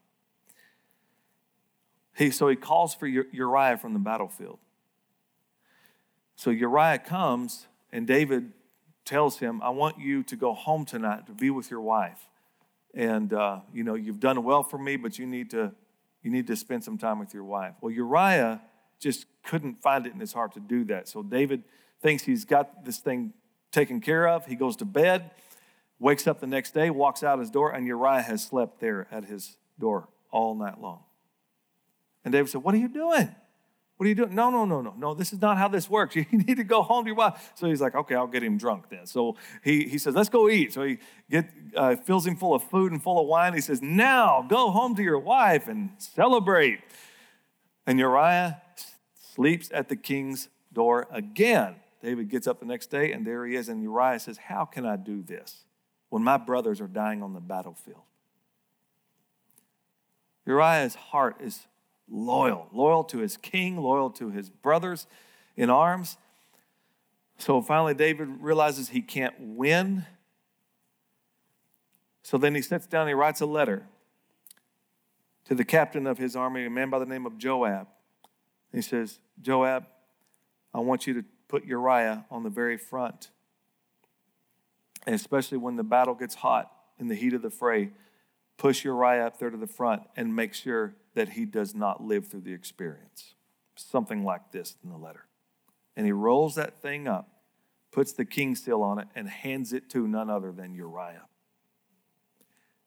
He, 2.15 2.31
so 2.31 2.47
he 2.47 2.55
calls 2.55 2.93
for 2.93 3.07
Uriah 3.07 3.77
from 3.77 3.93
the 3.93 3.99
battlefield. 3.99 4.59
So 6.39 6.51
Uriah 6.51 7.00
comes, 7.00 7.67
and 7.91 8.08
David 8.08 8.53
tells 9.03 9.39
him, 9.39 9.62
I 9.62 9.72
want 9.72 10.00
you 10.00 10.24
to 10.24 10.38
go 10.38 10.53
home 10.53 10.86
tonight 10.86 11.25
to 11.25 11.34
be 11.34 11.50
with 11.50 11.69
your 11.69 11.81
wife. 11.81 12.29
And, 12.93 13.34
uh, 13.34 13.60
you 13.74 13.84
know, 13.84 13.96
you've 13.96 14.22
done 14.22 14.41
well 14.46 14.63
for 14.63 14.77
me, 14.77 14.96
but 14.96 15.19
you 15.19 15.27
need, 15.27 15.50
to, 15.50 15.74
you 16.24 16.31
need 16.31 16.48
to 16.48 16.55
spend 16.55 16.86
some 16.86 16.98
time 16.98 17.19
with 17.19 17.34
your 17.34 17.43
wife. 17.43 17.74
Well, 17.81 17.91
Uriah 17.91 18.62
just 19.01 19.25
couldn't 19.43 19.81
find 19.81 20.08
it 20.08 20.13
in 20.13 20.19
his 20.22 20.31
heart 20.31 20.53
to 20.53 20.62
do 20.62 20.86
that. 20.86 21.10
So 21.10 21.24
David 21.24 21.65
thinks 22.01 22.24
he's 22.24 22.46
got 22.46 22.86
this 22.86 23.00
thing 23.00 23.34
taken 23.74 24.00
care 24.00 24.25
of. 24.25 24.46
He 24.46 24.55
goes 24.55 24.77
to 24.77 24.86
bed, 24.86 25.31
wakes 26.00 26.25
up 26.25 26.39
the 26.39 26.48
next 26.48 26.74
day, 26.74 26.89
walks 26.89 27.22
out 27.22 27.39
his 27.39 27.50
door, 27.50 27.72
and 27.72 27.86
Uriah 27.86 28.22
has 28.22 28.46
slept 28.46 28.79
there 28.79 29.10
at 29.12 29.25
his 29.25 29.58
door 29.77 30.08
all 30.31 30.55
night 30.55 30.79
long. 30.79 31.03
And 32.24 32.31
David 32.31 32.50
said, 32.50 32.63
What 32.63 32.75
are 32.75 32.77
you 32.77 32.88
doing? 32.88 33.36
What 33.99 34.05
are 34.05 34.09
you 34.09 34.15
doing? 34.15 34.33
No, 34.33 34.49
no, 34.49 34.63
no, 34.63 34.79
no, 34.79 34.93
no. 34.97 35.13
This 35.13 35.33
is 35.33 35.41
not 35.41 35.57
how 35.57 35.67
this 35.67 35.89
works. 35.89 36.15
You 36.15 36.25
need 36.31 36.55
to 36.55 36.63
go 36.63 36.83
home 36.83 37.03
to 37.03 37.09
your 37.09 37.17
wife. 37.17 37.51
So 37.55 37.67
he's 37.67 37.81
like, 37.81 37.95
okay, 37.95 38.15
I'll 38.15 38.27
get 38.27 38.41
him 38.41 38.57
drunk 38.57 38.85
then. 38.89 39.05
So 39.05 39.35
he, 39.61 39.89
he 39.89 39.97
says, 39.97 40.15
let's 40.15 40.29
go 40.29 40.47
eat. 40.47 40.71
So 40.71 40.83
he 40.83 40.99
get, 41.29 41.49
uh, 41.75 41.97
fills 41.97 42.25
him 42.25 42.37
full 42.37 42.53
of 42.53 42.63
food 42.63 42.93
and 42.93 43.03
full 43.03 43.19
of 43.19 43.27
wine. 43.27 43.53
He 43.53 43.59
says, 43.59 43.81
now 43.81 44.45
go 44.47 44.71
home 44.71 44.95
to 44.95 45.03
your 45.03 45.19
wife 45.19 45.67
and 45.67 45.89
celebrate. 45.97 46.79
And 47.85 47.99
Uriah 47.99 48.61
sleeps 49.33 49.69
at 49.73 49.89
the 49.89 49.97
king's 49.97 50.47
door 50.71 51.05
again. 51.11 51.75
David 52.01 52.29
gets 52.29 52.47
up 52.47 52.61
the 52.61 52.65
next 52.65 52.87
day, 52.87 53.11
and 53.11 53.27
there 53.27 53.45
he 53.45 53.57
is. 53.57 53.67
And 53.67 53.83
Uriah 53.83 54.21
says, 54.21 54.37
How 54.37 54.63
can 54.63 54.85
I 54.85 54.95
do 54.95 55.21
this 55.21 55.65
when 56.07 56.23
my 56.23 56.37
brothers 56.37 56.79
are 56.79 56.87
dying 56.87 57.21
on 57.21 57.33
the 57.33 57.41
battlefield? 57.41 58.03
Uriah's 60.45 60.95
heart 60.95 61.35
is 61.41 61.67
loyal, 62.09 62.67
loyal 62.71 63.03
to 63.05 63.19
his 63.19 63.37
king, 63.37 63.77
loyal 63.77 64.09
to 64.11 64.29
his 64.29 64.49
brothers 64.49 65.07
in 65.55 65.69
arms. 65.69 66.17
So 67.37 67.61
finally, 67.61 67.93
David 67.93 68.27
realizes 68.41 68.89
he 68.89 69.01
can't 69.01 69.35
win. 69.39 70.05
So 72.23 72.37
then 72.37 72.55
he 72.55 72.61
sits 72.61 72.85
down 72.85 73.01
and 73.01 73.09
he 73.09 73.13
writes 73.13 73.41
a 73.41 73.45
letter 73.45 73.85
to 75.45 75.55
the 75.55 75.65
captain 75.65 76.05
of 76.05 76.17
his 76.17 76.35
army, 76.35 76.65
a 76.65 76.69
man 76.69 76.89
by 76.89 76.99
the 76.99 77.05
name 77.05 77.25
of 77.25 77.37
Joab. 77.37 77.87
He 78.71 78.81
says, 78.81 79.19
Joab, 79.41 79.85
I 80.73 80.79
want 80.79 81.07
you 81.07 81.13
to 81.15 81.25
put 81.47 81.65
Uriah 81.65 82.25
on 82.29 82.43
the 82.43 82.49
very 82.49 82.77
front. 82.77 83.31
And 85.05 85.15
especially 85.15 85.57
when 85.57 85.75
the 85.75 85.83
battle 85.83 86.13
gets 86.13 86.35
hot 86.35 86.71
in 86.99 87.07
the 87.07 87.15
heat 87.15 87.33
of 87.33 87.41
the 87.41 87.49
fray, 87.49 87.89
push 88.57 88.83
Uriah 88.83 89.25
up 89.25 89.39
there 89.39 89.49
to 89.49 89.57
the 89.57 89.65
front 89.65 90.03
and 90.15 90.35
make 90.35 90.53
sure 90.53 90.93
that 91.19 91.27
he 91.27 91.43
does 91.43 91.75
not 91.75 92.01
live 92.01 92.27
through 92.27 92.39
the 92.39 92.53
experience. 92.53 93.33
Something 93.75 94.23
like 94.23 94.53
this 94.53 94.77
in 94.81 94.89
the 94.89 94.95
letter. 94.95 95.25
And 95.97 96.05
he 96.05 96.13
rolls 96.13 96.55
that 96.55 96.81
thing 96.81 97.09
up, 97.09 97.27
puts 97.91 98.13
the 98.13 98.23
king 98.23 98.55
seal 98.55 98.81
on 98.81 98.99
it, 98.99 99.09
and 99.15 99.27
hands 99.27 99.73
it 99.73 99.89
to 99.89 100.07
none 100.07 100.29
other 100.29 100.53
than 100.53 100.73
Uriah. 100.73 101.25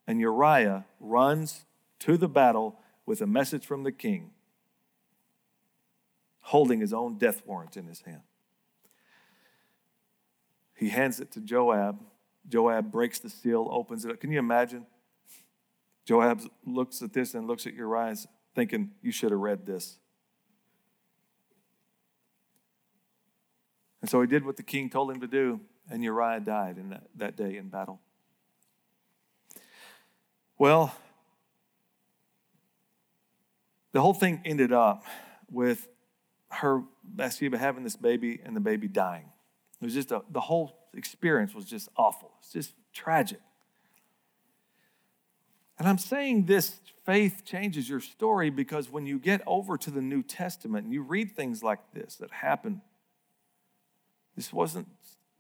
And 0.07 0.19
Uriah 0.19 0.87
runs 0.99 1.67
to 1.99 2.17
the 2.17 2.27
battle 2.27 2.79
with 3.05 3.21
a 3.21 3.27
message 3.27 3.67
from 3.67 3.83
the 3.83 3.93
king, 3.93 4.31
holding 6.41 6.81
his 6.81 6.95
own 6.95 7.19
death 7.19 7.43
warrant 7.45 7.77
in 7.77 7.87
his 7.87 8.01
hand. 8.01 8.23
He 10.75 10.89
hands 10.89 11.21
it 11.21 11.31
to 11.33 11.41
Joab. 11.43 12.01
Joab 12.49 12.91
breaks 12.91 13.19
the 13.19 13.29
seal, 13.29 13.69
opens 13.71 14.07
it 14.07 14.11
up. 14.11 14.21
Can 14.21 14.33
you 14.33 14.39
imagine? 14.39 14.87
Joab 16.05 16.43
looks 16.67 17.03
at 17.03 17.13
this 17.13 17.35
and 17.35 17.47
looks 17.47 17.67
at 17.67 17.75
Uriah, 17.75 18.17
thinking, 18.55 18.93
You 19.03 19.13
should 19.13 19.31
have 19.31 19.41
read 19.41 19.67
this. 19.67 19.99
And 24.01 24.11
so 24.11 24.21
he 24.21 24.27
did 24.27 24.45
what 24.45 24.57
the 24.57 24.65
king 24.65 24.91
told 24.91 25.11
him 25.11 25.21
to 25.21 25.29
do, 25.29 25.61
and 25.89 26.03
Uriah 26.03 26.41
died 26.41 26.77
in 26.77 26.91
that, 26.91 27.05
that 27.17 27.37
day 27.37 27.57
in 27.57 27.69
battle. 27.69 28.01
Well, 30.59 30.95
the 33.93 34.01
whole 34.01 34.15
thing 34.15 34.41
ended 34.45 34.73
up 34.73 35.05
with 35.51 35.89
her, 36.51 36.83
Bathsheba, 37.05 37.59
having 37.59 37.85
this 37.85 37.97
baby 37.97 38.41
and 38.45 38.57
the 38.57 38.61
baby 38.61 38.89
dying. 38.89 39.31
It 39.81 39.85
was 39.85 39.95
just 39.95 40.11
a, 40.11 40.23
the 40.31 40.41
whole 40.41 40.79
experience 40.95 41.55
was 41.55 41.65
just 41.65 41.89
awful. 41.97 42.33
It's 42.41 42.53
just 42.53 42.75
tragic. 42.93 43.41
And 45.83 45.89
I'm 45.89 45.99
saying 45.99 46.45
this 46.45 46.79
faith 47.05 47.43
changes 47.45 47.89
your 47.89 47.99
story 47.99 48.51
because 48.51 48.89
when 48.89 49.05
you 49.05 49.19
get 49.19 49.43
over 49.49 49.77
to 49.79 49.91
the 49.91 50.01
New 50.01 50.23
Testament 50.23 50.85
and 50.85 50.95
you 50.95 51.03
read 51.03 51.35
things 51.35 51.61
like 51.61 51.81
this 51.93 52.15
that 52.21 52.31
happen, 52.31 52.83
this 54.37 54.53
wasn't 54.53 54.87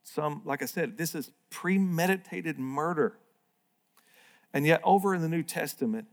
some, 0.03 0.43
like 0.45 0.61
I 0.61 0.65
said, 0.65 0.99
this 0.99 1.15
is 1.15 1.31
premeditated 1.49 2.59
murder. 2.59 3.19
And 4.53 4.67
yet, 4.67 4.81
over 4.83 5.15
in 5.15 5.23
the 5.23 5.29
New 5.29 5.45
Testament, 5.45 6.09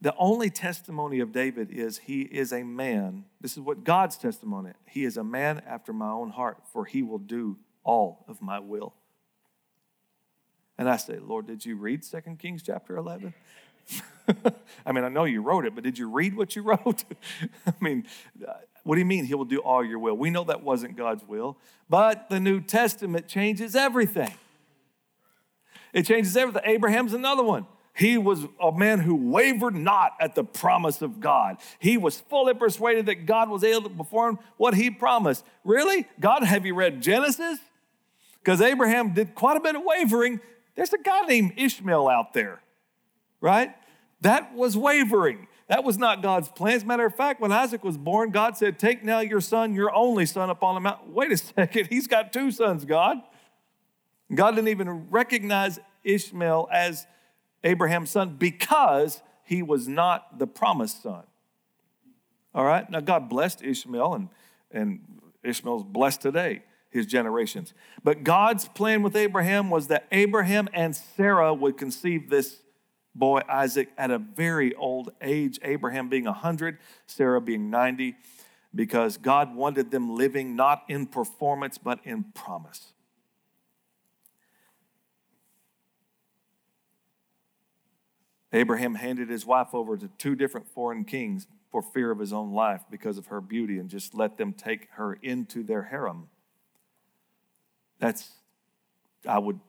the 0.00 0.16
only 0.18 0.50
testimony 0.50 1.20
of 1.20 1.30
David 1.30 1.70
is 1.70 1.98
he 1.98 2.22
is 2.22 2.52
a 2.52 2.64
man. 2.64 3.24
This 3.40 3.52
is 3.52 3.60
what 3.60 3.84
God's 3.84 4.16
testimony. 4.16 4.72
He 4.88 5.04
is 5.04 5.16
a 5.16 5.22
man 5.22 5.62
after 5.64 5.92
my 5.92 6.10
own 6.10 6.30
heart, 6.30 6.64
for 6.72 6.86
he 6.86 7.04
will 7.04 7.18
do 7.18 7.56
all 7.84 8.24
of 8.26 8.42
my 8.42 8.58
will. 8.58 8.94
And 10.78 10.88
I 10.88 10.96
say, 10.96 11.18
Lord, 11.18 11.46
did 11.46 11.66
you 11.66 11.76
read 11.76 12.02
2 12.04 12.20
Kings 12.38 12.62
chapter 12.62 12.96
11? 12.96 13.34
I 14.86 14.92
mean, 14.92 15.04
I 15.04 15.08
know 15.08 15.24
you 15.24 15.42
wrote 15.42 15.64
it, 15.64 15.74
but 15.74 15.82
did 15.82 15.98
you 15.98 16.08
read 16.08 16.36
what 16.36 16.54
you 16.54 16.62
wrote? 16.62 17.04
I 17.66 17.72
mean, 17.80 18.06
uh, 18.46 18.52
what 18.84 18.94
do 18.94 19.00
you 19.00 19.06
mean 19.06 19.24
he 19.24 19.34
will 19.34 19.44
do 19.44 19.58
all 19.58 19.84
your 19.84 19.98
will? 19.98 20.16
We 20.16 20.30
know 20.30 20.44
that 20.44 20.62
wasn't 20.62 20.96
God's 20.96 21.26
will, 21.26 21.58
but 21.88 22.30
the 22.30 22.38
New 22.38 22.60
Testament 22.60 23.26
changes 23.26 23.74
everything. 23.74 24.32
It 25.92 26.06
changes 26.06 26.36
everything. 26.36 26.62
Abraham's 26.64 27.12
another 27.12 27.42
one. 27.42 27.66
He 27.94 28.16
was 28.16 28.46
a 28.62 28.70
man 28.70 29.00
who 29.00 29.16
wavered 29.16 29.74
not 29.74 30.12
at 30.20 30.36
the 30.36 30.44
promise 30.44 31.02
of 31.02 31.18
God. 31.18 31.56
He 31.80 31.96
was 31.96 32.20
fully 32.20 32.54
persuaded 32.54 33.06
that 33.06 33.26
God 33.26 33.48
was 33.48 33.64
able 33.64 33.82
to 33.82 33.88
perform 33.88 34.38
what 34.56 34.74
he 34.74 34.88
promised. 34.88 35.44
Really? 35.64 36.06
God, 36.20 36.44
have 36.44 36.64
you 36.64 36.76
read 36.76 37.02
Genesis? 37.02 37.58
Because 38.38 38.60
Abraham 38.60 39.14
did 39.14 39.34
quite 39.34 39.56
a 39.56 39.60
bit 39.60 39.74
of 39.74 39.82
wavering 39.84 40.40
there's 40.78 40.92
a 40.92 40.98
guy 40.98 41.22
named 41.22 41.54
Ishmael 41.56 42.06
out 42.06 42.34
there, 42.34 42.60
right? 43.40 43.74
That 44.20 44.54
was 44.54 44.76
wavering. 44.76 45.48
That 45.66 45.82
was 45.82 45.98
not 45.98 46.22
God's 46.22 46.50
plan. 46.50 46.76
As 46.76 46.84
a 46.84 46.86
matter 46.86 47.04
of 47.04 47.16
fact, 47.16 47.40
when 47.40 47.50
Isaac 47.50 47.82
was 47.82 47.98
born, 47.98 48.30
God 48.30 48.56
said, 48.56 48.78
Take 48.78 49.02
now 49.02 49.18
your 49.18 49.40
son, 49.40 49.74
your 49.74 49.92
only 49.92 50.24
son, 50.24 50.50
upon 50.50 50.76
the 50.76 50.80
mountain. 50.80 51.12
Wait 51.12 51.32
a 51.32 51.36
second, 51.36 51.88
he's 51.88 52.06
got 52.06 52.32
two 52.32 52.52
sons, 52.52 52.84
God. 52.84 53.16
God 54.32 54.52
didn't 54.52 54.68
even 54.68 55.10
recognize 55.10 55.80
Ishmael 56.04 56.68
as 56.70 57.08
Abraham's 57.64 58.10
son 58.10 58.36
because 58.38 59.20
he 59.42 59.64
was 59.64 59.88
not 59.88 60.38
the 60.38 60.46
promised 60.46 61.02
son. 61.02 61.24
All 62.54 62.64
right? 62.64 62.88
Now, 62.88 63.00
God 63.00 63.28
blessed 63.28 63.64
Ishmael, 63.64 64.14
and, 64.14 64.28
and 64.70 65.00
Ishmael's 65.42 65.82
blessed 65.82 66.20
today 66.20 66.62
his 66.90 67.06
generations. 67.06 67.74
But 68.02 68.24
God's 68.24 68.68
plan 68.68 69.02
with 69.02 69.16
Abraham 69.16 69.70
was 69.70 69.88
that 69.88 70.06
Abraham 70.10 70.68
and 70.72 70.94
Sarah 70.94 71.52
would 71.52 71.76
conceive 71.76 72.30
this 72.30 72.60
boy 73.14 73.42
Isaac 73.48 73.90
at 73.98 74.10
a 74.10 74.18
very 74.18 74.74
old 74.74 75.10
age, 75.20 75.58
Abraham 75.62 76.08
being 76.08 76.24
100, 76.24 76.78
Sarah 77.06 77.40
being 77.40 77.68
90, 77.70 78.16
because 78.74 79.16
God 79.16 79.54
wanted 79.54 79.90
them 79.90 80.14
living 80.14 80.56
not 80.56 80.84
in 80.88 81.06
performance 81.06 81.78
but 81.78 82.00
in 82.04 82.24
promise. 82.34 82.92
Abraham 88.52 88.94
handed 88.94 89.28
his 89.28 89.44
wife 89.44 89.74
over 89.74 89.96
to 89.96 90.08
two 90.16 90.34
different 90.34 90.66
foreign 90.68 91.04
kings 91.04 91.46
for 91.70 91.82
fear 91.82 92.10
of 92.10 92.18
his 92.18 92.32
own 92.32 92.52
life 92.52 92.82
because 92.90 93.18
of 93.18 93.26
her 93.26 93.42
beauty 93.42 93.78
and 93.78 93.90
just 93.90 94.14
let 94.14 94.38
them 94.38 94.54
take 94.54 94.88
her 94.92 95.14
into 95.14 95.62
their 95.62 95.82
harem. 95.82 96.28
That's, 97.98 98.30
I 99.26 99.38
would 99.38 99.60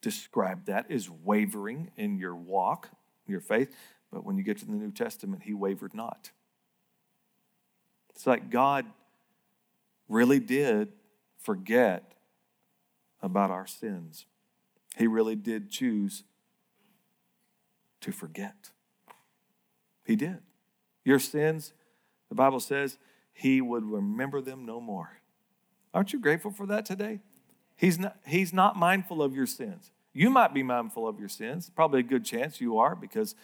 describe 0.00 0.66
that 0.66 0.90
as 0.90 1.10
wavering 1.10 1.90
in 1.96 2.18
your 2.18 2.34
walk, 2.34 2.90
your 3.26 3.40
faith. 3.40 3.74
But 4.12 4.24
when 4.24 4.36
you 4.38 4.44
get 4.44 4.58
to 4.58 4.66
the 4.66 4.72
New 4.72 4.92
Testament, 4.92 5.42
he 5.44 5.52
wavered 5.52 5.94
not. 5.94 6.30
It's 8.10 8.26
like 8.26 8.50
God 8.50 8.86
really 10.08 10.38
did 10.38 10.92
forget 11.38 12.12
about 13.20 13.50
our 13.50 13.66
sins. 13.66 14.26
He 14.96 15.06
really 15.06 15.36
did 15.36 15.70
choose 15.70 16.22
to 18.00 18.12
forget. 18.12 18.70
He 20.04 20.16
did. 20.16 20.38
Your 21.04 21.18
sins, 21.18 21.72
the 22.28 22.34
Bible 22.34 22.60
says, 22.60 22.98
he 23.32 23.60
would 23.60 23.84
remember 23.84 24.40
them 24.40 24.64
no 24.64 24.80
more. 24.80 25.20
Aren't 25.92 26.12
you 26.12 26.20
grateful 26.20 26.50
for 26.50 26.66
that 26.66 26.86
today? 26.86 27.20
He's 27.76 27.98
not, 27.98 28.16
he's 28.26 28.52
not 28.52 28.76
mindful 28.76 29.22
of 29.22 29.34
your 29.34 29.46
sins. 29.46 29.90
You 30.12 30.30
might 30.30 30.54
be 30.54 30.62
mindful 30.62 31.06
of 31.06 31.18
your 31.20 31.28
sins. 31.28 31.70
Probably 31.74 32.00
a 32.00 32.02
good 32.02 32.24
chance 32.24 32.60
you 32.60 32.78
are 32.78 32.96
because, 32.96 33.34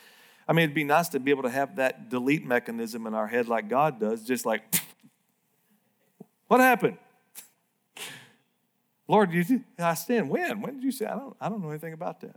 I 0.49 0.55
mean, 0.55 0.65
it'd 0.65 0.75
be 0.75 0.85
nice 0.85 1.09
to 1.11 1.21
be 1.21 1.31
able 1.31 1.43
to 1.43 1.51
have 1.51 1.77
that 1.77 2.09
delete 2.09 2.47
mechanism 2.47 3.07
in 3.07 3.12
our 3.12 3.27
head 3.27 3.47
like 3.47 3.69
God 3.69 4.01
does, 4.01 4.25
just 4.25 4.47
like, 4.47 4.62
what 6.49 6.61
happened? 6.61 6.97
Lord, 9.07 9.33
you, 9.33 9.65
I 9.79 9.93
sinned. 9.93 10.31
When? 10.31 10.62
When 10.62 10.75
did 10.77 10.85
you 10.85 10.93
say? 10.93 11.05
I 11.05 11.15
don't, 11.15 11.37
I 11.39 11.51
don't 11.51 11.62
know 11.62 11.69
anything 11.69 11.93
about 11.93 12.23
that. 12.23 12.37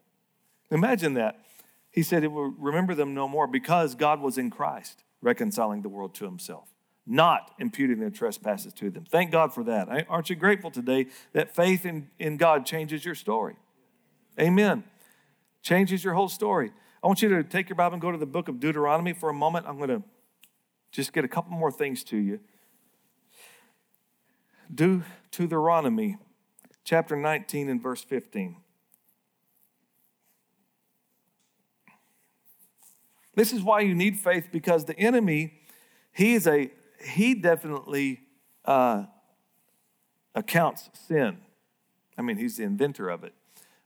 Imagine 0.70 1.14
that. 1.14 1.40
He 1.92 2.04
said 2.04 2.26
it 2.26 2.32
will 2.32 2.54
remember 2.58 2.94
them 2.94 3.14
no 3.14 3.30
more 3.30 3.48
because 3.48 3.96
God 3.96 4.20
was 4.20 4.38
in 4.38 4.50
Christ, 4.50 5.06
reconciling 5.22 5.82
the 5.82 5.88
world 5.88 6.14
to 6.16 6.26
himself, 6.26 6.68
not 7.06 7.52
imputing 7.60 8.00
their 8.00 8.10
trespasses 8.10 8.74
to 8.74 8.90
them. 8.90 9.06
Thank 9.06 9.32
God 9.32 9.54
for 9.54 9.64
that. 9.66 10.08
Aren't 10.10 10.30
you 10.30 10.36
grateful 10.36 10.72
today 10.72 11.08
that 11.34 11.56
faith 11.56 11.86
in, 11.86 12.10
in 12.18 12.38
God 12.38 12.66
changes 12.66 13.06
your 13.06 13.16
story? 13.16 13.56
Amen. 14.40 14.84
Changes 15.62 16.04
your 16.04 16.16
whole 16.16 16.30
story. 16.30 16.72
I 17.04 17.08
want 17.08 17.22
you 17.22 17.30
to 17.30 17.44
take 17.44 17.70
your 17.70 17.76
Bible 17.76 17.94
and 17.94 18.02
go 18.02 18.12
to 18.12 18.18
the 18.18 18.26
book 18.26 18.48
of 18.48 18.60
Deuteronomy 18.60 19.14
for 19.14 19.30
a 19.30 19.34
moment. 19.34 19.68
I'm 19.68 19.78
going 19.78 19.90
to 19.90 20.04
just 20.92 21.14
get 21.14 21.24
a 21.24 21.28
couple 21.28 21.52
more 21.52 21.72
things 21.72 22.04
to 22.06 22.18
you. 22.18 22.40
Deuteronomy 25.32 26.18
chapter 26.84 27.16
19 27.16 27.70
and 27.70 27.82
verse 27.82 28.04
15. 28.04 28.58
This 33.36 33.52
is 33.52 33.62
why 33.62 33.82
you 33.82 33.94
need 33.94 34.18
faith 34.18 34.48
because 34.52 34.86
the 34.86 34.98
enemy, 34.98 35.54
he 36.14 36.34
is 36.34 36.48
a 36.48 36.72
he 37.04 37.34
definitely 37.34 38.22
uh, 38.66 39.06
accounts 40.34 40.90
sin. 41.08 41.38
I 42.18 42.22
mean, 42.22 42.38
he's 42.38 42.58
the 42.58 42.64
inventor 42.64 43.10
of 43.10 43.24
it, 43.24 43.34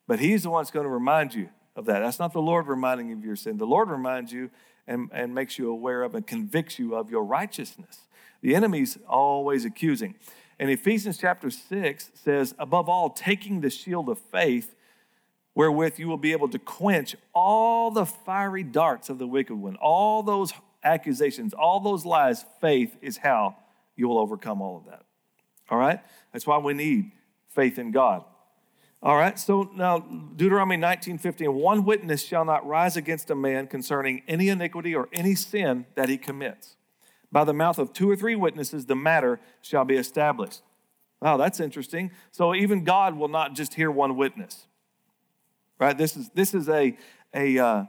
but 0.08 0.20
he's 0.20 0.44
the 0.44 0.50
one 0.50 0.62
that's 0.62 0.72
going 0.72 0.86
to 0.86 0.90
remind 0.90 1.34
you 1.34 1.50
of 1.76 1.86
that. 1.86 2.00
That's 2.00 2.20
not 2.20 2.34
the 2.34 2.42
Lord 2.42 2.68
reminding 2.68 3.10
you 3.10 3.16
of 3.16 3.24
your 3.24 3.36
sin. 3.36 3.58
The 3.58 3.66
Lord 3.66 3.90
reminds 3.90 4.32
you 4.32 4.50
and, 4.88 5.10
and 5.14 5.34
makes 5.34 5.58
you 5.58 5.70
aware 5.70 6.04
of 6.04 6.16
and 6.16 6.26
convicts 6.26 6.80
you 6.80 6.96
of 6.96 7.10
your 7.10 7.24
righteousness. 7.24 8.02
The 8.42 8.56
enemy's 8.56 8.98
always 9.08 9.66
accusing. 9.66 10.16
And 10.60 10.70
Ephesians 10.70 11.18
chapter 11.18 11.50
6 11.50 12.12
says, 12.14 12.54
above 12.60 12.90
all, 12.90 13.10
taking 13.10 13.62
the 13.62 13.70
shield 13.70 14.10
of 14.10 14.20
faith, 14.20 14.76
wherewith 15.56 16.00
you 16.00 16.08
will 16.08 16.18
be 16.18 16.32
able 16.32 16.50
to 16.50 16.60
quench 16.60 17.16
all 17.34 17.92
the 17.92 18.06
fiery 18.06 18.64
darts 18.64 19.10
of 19.10 19.20
the 19.20 19.28
wicked 19.28 19.56
one, 19.56 19.76
all 19.78 20.22
those 20.22 20.54
accusations, 20.84 21.54
all 21.54 21.80
those 21.80 22.06
lies. 22.06 22.46
Faith 22.62 22.96
is 23.02 23.18
how 23.18 23.56
you 23.96 24.08
will 24.08 24.20
overcome 24.20 24.62
all 24.62 24.78
of 24.78 24.86
that. 24.86 25.04
All 25.70 25.78
right? 25.78 26.00
That's 26.32 26.48
why 26.48 26.58
we 26.58 26.74
need 26.74 27.12
faith 27.50 27.78
in 27.78 27.92
God. 27.92 28.24
All 29.02 29.16
right, 29.16 29.40
so 29.40 29.72
now 29.76 30.00
Deuteronomy 30.00 30.76
19 30.76 31.20
15, 31.20 31.54
one 31.54 31.86
witness 31.86 32.22
shall 32.22 32.44
not 32.44 32.68
rise 32.68 32.98
against 32.98 33.30
a 33.30 33.36
man 33.36 33.68
concerning 33.68 34.24
any 34.28 34.50
iniquity 34.50 34.94
or 34.94 35.08
any 35.14 35.36
sin 35.36 35.86
that 35.96 36.10
he 36.10 36.18
commits. 36.18 36.76
By 37.32 37.46
the 37.46 37.54
mouth 37.54 37.80
of 37.80 37.94
two 37.94 38.10
or 38.10 38.18
three 38.18 38.36
witnesses, 38.36 38.88
the 38.88 38.96
matter 38.96 39.40
shall 39.62 39.86
be 39.86 39.96
established. 39.96 40.64
Wow, 41.22 41.38
that's 41.38 41.62
interesting. 41.62 42.12
So 42.32 42.54
even 42.54 42.84
God 42.84 43.16
will 43.16 43.28
not 43.30 43.54
just 43.54 43.74
hear 43.74 43.90
one 43.90 44.18
witness, 44.18 44.68
right? 45.80 45.98
This 45.98 46.18
is 46.18 46.30
this 46.34 46.54
is 46.54 46.68
a 46.68 46.98
a 47.34 47.58
uh, 47.58 47.86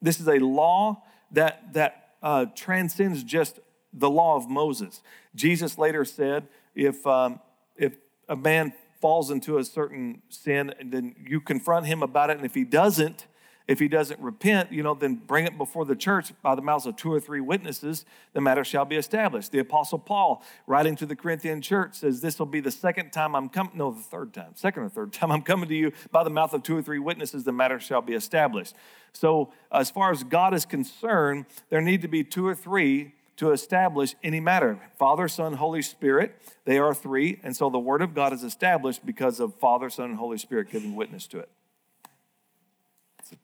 this 0.00 0.18
is 0.18 0.28
a 0.28 0.38
law 0.38 1.02
that 1.32 1.72
that 1.72 2.14
uh, 2.22 2.46
transcends 2.54 3.22
just 3.24 3.58
the 3.92 4.10
law 4.10 4.36
of 4.36 4.48
Moses. 4.48 5.02
Jesus 5.34 5.78
later 5.78 6.04
said, 6.04 6.48
if 6.74 7.06
um, 7.06 7.40
if 7.76 7.96
a 8.28 8.36
man 8.36 8.72
falls 9.00 9.30
into 9.30 9.58
a 9.58 9.64
certain 9.64 10.22
sin, 10.28 10.72
then 10.84 11.14
you 11.26 11.40
confront 11.40 11.86
him 11.86 12.02
about 12.02 12.30
it, 12.30 12.36
and 12.36 12.46
if 12.46 12.54
he 12.54 12.64
doesn't, 12.64 13.26
if 13.68 13.78
he 13.78 13.88
doesn't 13.88 14.20
repent, 14.20 14.72
you 14.72 14.82
know, 14.82 14.94
then 14.94 15.14
bring 15.14 15.46
it 15.46 15.56
before 15.56 15.84
the 15.84 15.96
church 15.96 16.32
by 16.42 16.54
the 16.54 16.62
mouths 16.62 16.86
of 16.86 16.96
two 16.96 17.12
or 17.12 17.20
three 17.20 17.40
witnesses, 17.40 18.04
the 18.32 18.40
matter 18.40 18.64
shall 18.64 18.84
be 18.84 18.96
established. 18.96 19.52
The 19.52 19.60
apostle 19.60 19.98
Paul, 19.98 20.42
writing 20.66 20.96
to 20.96 21.06
the 21.06 21.16
Corinthian 21.16 21.62
church, 21.62 21.96
says, 21.96 22.20
This 22.20 22.38
will 22.38 22.46
be 22.46 22.60
the 22.60 22.70
second 22.70 23.10
time 23.10 23.34
I'm 23.34 23.48
coming, 23.48 23.72
no, 23.76 23.90
the 23.90 24.02
third 24.02 24.32
time, 24.32 24.52
second 24.54 24.82
or 24.82 24.88
third 24.88 25.12
time 25.12 25.30
I'm 25.30 25.42
coming 25.42 25.68
to 25.68 25.74
you 25.74 25.92
by 26.10 26.24
the 26.24 26.30
mouth 26.30 26.52
of 26.52 26.62
two 26.62 26.76
or 26.76 26.82
three 26.82 26.98
witnesses, 26.98 27.44
the 27.44 27.52
matter 27.52 27.78
shall 27.78 28.02
be 28.02 28.14
established. 28.14 28.74
So, 29.12 29.52
as 29.70 29.90
far 29.90 30.10
as 30.10 30.24
God 30.24 30.54
is 30.54 30.64
concerned, 30.64 31.46
there 31.68 31.80
need 31.80 32.02
to 32.02 32.08
be 32.08 32.24
two 32.24 32.46
or 32.46 32.54
three 32.54 33.12
to 33.36 33.50
establish 33.50 34.14
any 34.22 34.40
matter. 34.40 34.78
Father, 34.98 35.26
Son, 35.28 35.54
Holy 35.54 35.82
Spirit, 35.82 36.34
they 36.64 36.78
are 36.78 36.94
three. 36.94 37.40
And 37.42 37.56
so 37.56 37.70
the 37.70 37.78
Word 37.78 38.02
of 38.02 38.14
God 38.14 38.32
is 38.32 38.42
established 38.42 39.04
because 39.04 39.40
of 39.40 39.54
Father, 39.54 39.90
Son, 39.90 40.10
and 40.10 40.18
Holy 40.18 40.38
Spirit 40.38 40.70
giving 40.70 40.94
witness 40.94 41.26
to 41.28 41.38
it. 41.38 41.48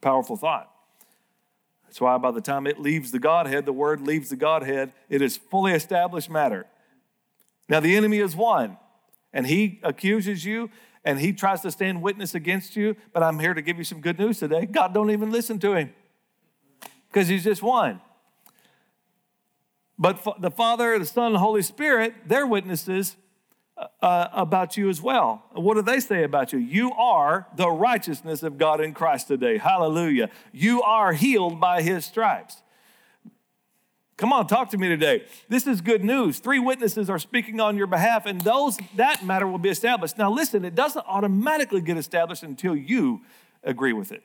Powerful 0.01 0.37
thought. 0.37 0.71
That's 1.85 2.01
why 2.01 2.19
by 2.19 2.31
the 2.31 2.41
time 2.41 2.67
it 2.67 2.79
leaves 2.79 3.13
the 3.13 3.19
Godhead, 3.19 3.65
the 3.65 3.73
word 3.73 4.01
leaves 4.01 4.29
the 4.29 4.37
Godhead, 4.37 4.93
it 5.09 5.23
is 5.23 5.37
fully 5.37 5.73
established 5.73 6.29
matter. 6.29 6.67
Now, 7.69 7.81
the 7.81 7.97
enemy 7.97 8.19
is 8.19 8.37
one, 8.37 8.77
and 9.33 9.47
he 9.47 9.81
accuses 9.83 10.45
you 10.45 10.71
and 11.05 11.19
he 11.19 11.33
tries 11.33 11.63
to 11.63 11.71
stand 11.71 12.03
witness 12.03 12.35
against 12.35 12.77
you, 12.77 12.97
but 13.13 13.23
I'm 13.23 13.39
here 13.39 13.55
to 13.55 13.63
give 13.63 13.79
you 13.79 13.85
some 13.85 14.01
good 14.01 14.19
news 14.19 14.39
today. 14.39 14.67
God 14.67 14.93
don't 14.93 15.11
even 15.11 15.31
listen 15.31 15.59
to 15.61 15.75
him 15.75 15.95
because 17.11 17.29
he's 17.29 17.45
just 17.45 17.63
one. 17.63 18.01
But 19.99 20.23
the 20.41 20.51
Father, 20.51 20.99
the 20.99 21.07
Son, 21.07 21.27
and 21.27 21.35
the 21.37 21.41
Holy 21.41 21.63
Spirit, 21.63 22.15
they're 22.27 22.47
witnesses 22.47 23.17
uh, 24.03 24.29
about 24.33 24.77
you 24.77 24.89
as 24.89 25.01
well. 25.01 25.45
What 25.53 25.75
do 25.75 25.83
they 25.83 26.01
say 26.01 26.25
about 26.25 26.53
you? 26.53 26.59
You 26.59 26.93
are 26.93 27.47
the 27.57 27.69
righteousness 27.69 28.43
of 28.43 28.59
God 28.59 28.81
in 28.81 28.95
Christ 28.95 29.29
today. 29.29 29.59
Hallelujah. 29.59 30.31
You 30.53 30.83
are 30.83 31.13
healed 31.13 31.61
by 31.61 31.83
his 31.83 32.05
stripes. 32.05 32.63
Come 34.17 34.33
on, 34.33 34.49
talk 34.49 34.71
to 34.71 34.79
me 34.79 34.89
today. 34.89 35.25
This 35.49 35.69
is 35.69 35.81
good 35.81 36.03
news. 36.03 36.41
Three 36.41 36.59
witnesses 36.59 37.09
are 37.09 37.21
speaking 37.21 37.61
on 37.61 37.77
your 37.77 37.87
behalf, 37.87 38.27
and 38.27 38.41
those 38.41 38.77
that 38.97 39.25
matter 39.25 39.47
will 39.47 39.59
be 39.59 39.69
established. 39.69 40.19
Now, 40.19 40.31
listen, 40.33 40.65
it 40.65 40.75
doesn't 40.75 41.05
automatically 41.07 41.81
get 41.81 41.97
established 41.97 42.43
until 42.43 42.75
you 42.75 43.21
agree 43.63 43.93
with 43.93 44.11
it 44.11 44.25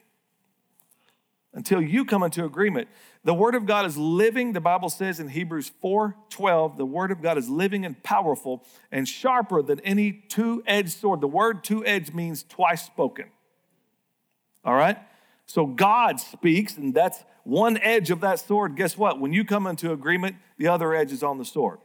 until 1.53 1.81
you 1.81 2.03
come 2.03 2.23
into 2.23 2.43
agreement. 2.45 2.87
The 3.23 3.33
word 3.33 3.55
of 3.55 3.65
God 3.65 3.85
is 3.85 3.97
living. 3.97 4.53
The 4.53 4.61
Bible 4.61 4.89
says 4.89 5.19
in 5.19 5.29
Hebrews 5.29 5.71
4:12, 5.81 6.77
the 6.77 6.85
word 6.85 7.11
of 7.11 7.21
God 7.21 7.37
is 7.37 7.49
living 7.49 7.85
and 7.85 8.01
powerful 8.03 8.63
and 8.91 9.07
sharper 9.07 9.61
than 9.61 9.79
any 9.81 10.11
two-edged 10.11 10.91
sword. 10.91 11.21
The 11.21 11.27
word 11.27 11.63
two-edged 11.63 12.13
means 12.13 12.43
twice 12.43 12.83
spoken. 12.83 13.25
All 14.65 14.73
right? 14.73 14.97
So 15.45 15.65
God 15.65 16.19
speaks, 16.19 16.77
and 16.77 16.93
that's 16.93 17.23
one 17.43 17.77
edge 17.77 18.09
of 18.09 18.21
that 18.21 18.39
sword. 18.39 18.75
Guess 18.75 18.97
what? 18.97 19.19
When 19.19 19.33
you 19.33 19.45
come 19.45 19.67
into 19.67 19.91
agreement, 19.91 20.37
the 20.57 20.67
other 20.67 20.95
edge 20.95 21.11
is 21.11 21.21
on 21.21 21.37
the 21.37 21.45
sword. 21.45 21.79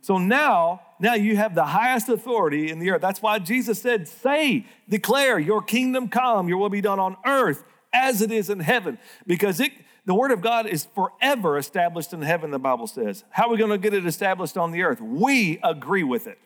So 0.00 0.18
now, 0.18 0.82
now 1.00 1.14
you 1.14 1.36
have 1.36 1.54
the 1.54 1.64
highest 1.64 2.08
authority 2.08 2.70
in 2.70 2.78
the 2.78 2.90
earth. 2.90 3.00
That's 3.00 3.22
why 3.22 3.38
Jesus 3.38 3.80
said, 3.80 4.06
Say, 4.06 4.66
declare, 4.88 5.38
your 5.38 5.62
kingdom 5.62 6.08
come, 6.08 6.48
your 6.48 6.58
will 6.58 6.68
be 6.68 6.80
done 6.80 7.00
on 7.00 7.16
earth 7.24 7.64
as 7.92 8.20
it 8.22 8.30
is 8.30 8.50
in 8.50 8.60
heaven, 8.60 8.98
because 9.26 9.60
it, 9.60 9.72
the 10.04 10.14
word 10.14 10.30
of 10.30 10.40
God 10.40 10.66
is 10.66 10.86
forever 10.94 11.58
established 11.58 12.12
in 12.12 12.22
heaven, 12.22 12.50
the 12.50 12.58
Bible 12.58 12.86
says. 12.86 13.24
How 13.30 13.46
are 13.46 13.50
we 13.50 13.56
going 13.56 13.70
to 13.70 13.78
get 13.78 13.94
it 13.94 14.06
established 14.06 14.56
on 14.56 14.70
the 14.70 14.82
earth? 14.82 15.00
We 15.00 15.58
agree 15.62 16.04
with 16.04 16.26
it. 16.26 16.38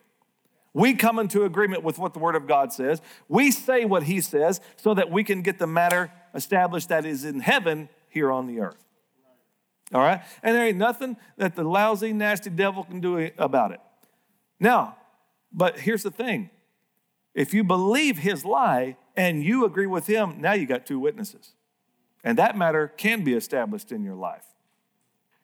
We 0.73 0.93
come 0.93 1.19
into 1.19 1.43
agreement 1.43 1.83
with 1.83 1.99
what 1.99 2.13
the 2.13 2.19
word 2.19 2.35
of 2.35 2.47
God 2.47 2.71
says. 2.71 3.01
We 3.27 3.51
say 3.51 3.83
what 3.85 4.03
he 4.03 4.21
says 4.21 4.61
so 4.77 4.93
that 4.93 5.11
we 5.11 5.23
can 5.23 5.41
get 5.41 5.59
the 5.59 5.67
matter 5.67 6.11
established 6.33 6.89
that 6.89 7.05
is 7.05 7.25
in 7.25 7.41
heaven 7.41 7.89
here 8.07 8.31
on 8.31 8.47
the 8.47 8.61
earth. 8.61 8.83
All 9.93 10.01
right? 10.01 10.21
And 10.41 10.55
there 10.55 10.65
ain't 10.65 10.77
nothing 10.77 11.17
that 11.37 11.55
the 11.55 11.63
lousy, 11.63 12.13
nasty 12.13 12.49
devil 12.49 12.83
can 12.83 13.01
do 13.01 13.29
about 13.37 13.71
it. 13.71 13.81
Now, 14.59 14.95
but 15.51 15.79
here's 15.79 16.03
the 16.03 16.11
thing 16.11 16.49
if 17.33 17.53
you 17.53 17.63
believe 17.63 18.19
his 18.19 18.43
lie, 18.43 18.97
and 19.15 19.43
you 19.43 19.65
agree 19.65 19.87
with 19.87 20.07
him, 20.07 20.39
now 20.39 20.53
you 20.53 20.65
got 20.65 20.85
two 20.85 20.99
witnesses. 20.99 21.51
And 22.23 22.37
that 22.37 22.57
matter 22.57 22.87
can 22.87 23.23
be 23.23 23.33
established 23.33 23.91
in 23.91 24.03
your 24.03 24.15
life. 24.15 24.45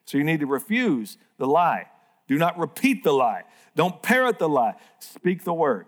So 0.05 0.17
you 0.17 0.23
need 0.23 0.39
to 0.39 0.45
refuse 0.45 1.17
the 1.37 1.47
lie. 1.47 1.87
Do 2.27 2.37
not 2.37 2.57
repeat 2.57 3.03
the 3.03 3.13
lie. 3.13 3.43
Don't 3.75 4.01
parrot 4.01 4.39
the 4.39 4.49
lie. 4.49 4.75
Speak 4.99 5.43
the 5.43 5.53
word. 5.53 5.85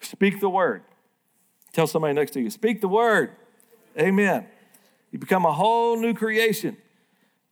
Speak 0.00 0.40
the 0.40 0.48
word. 0.48 0.82
Tell 1.72 1.86
somebody 1.86 2.14
next 2.14 2.32
to 2.32 2.40
you, 2.40 2.50
speak 2.50 2.80
the 2.80 2.88
word. 2.88 3.32
Amen. 3.98 4.46
You 5.10 5.18
become 5.18 5.44
a 5.44 5.52
whole 5.52 5.96
new 6.00 6.14
creation. 6.14 6.76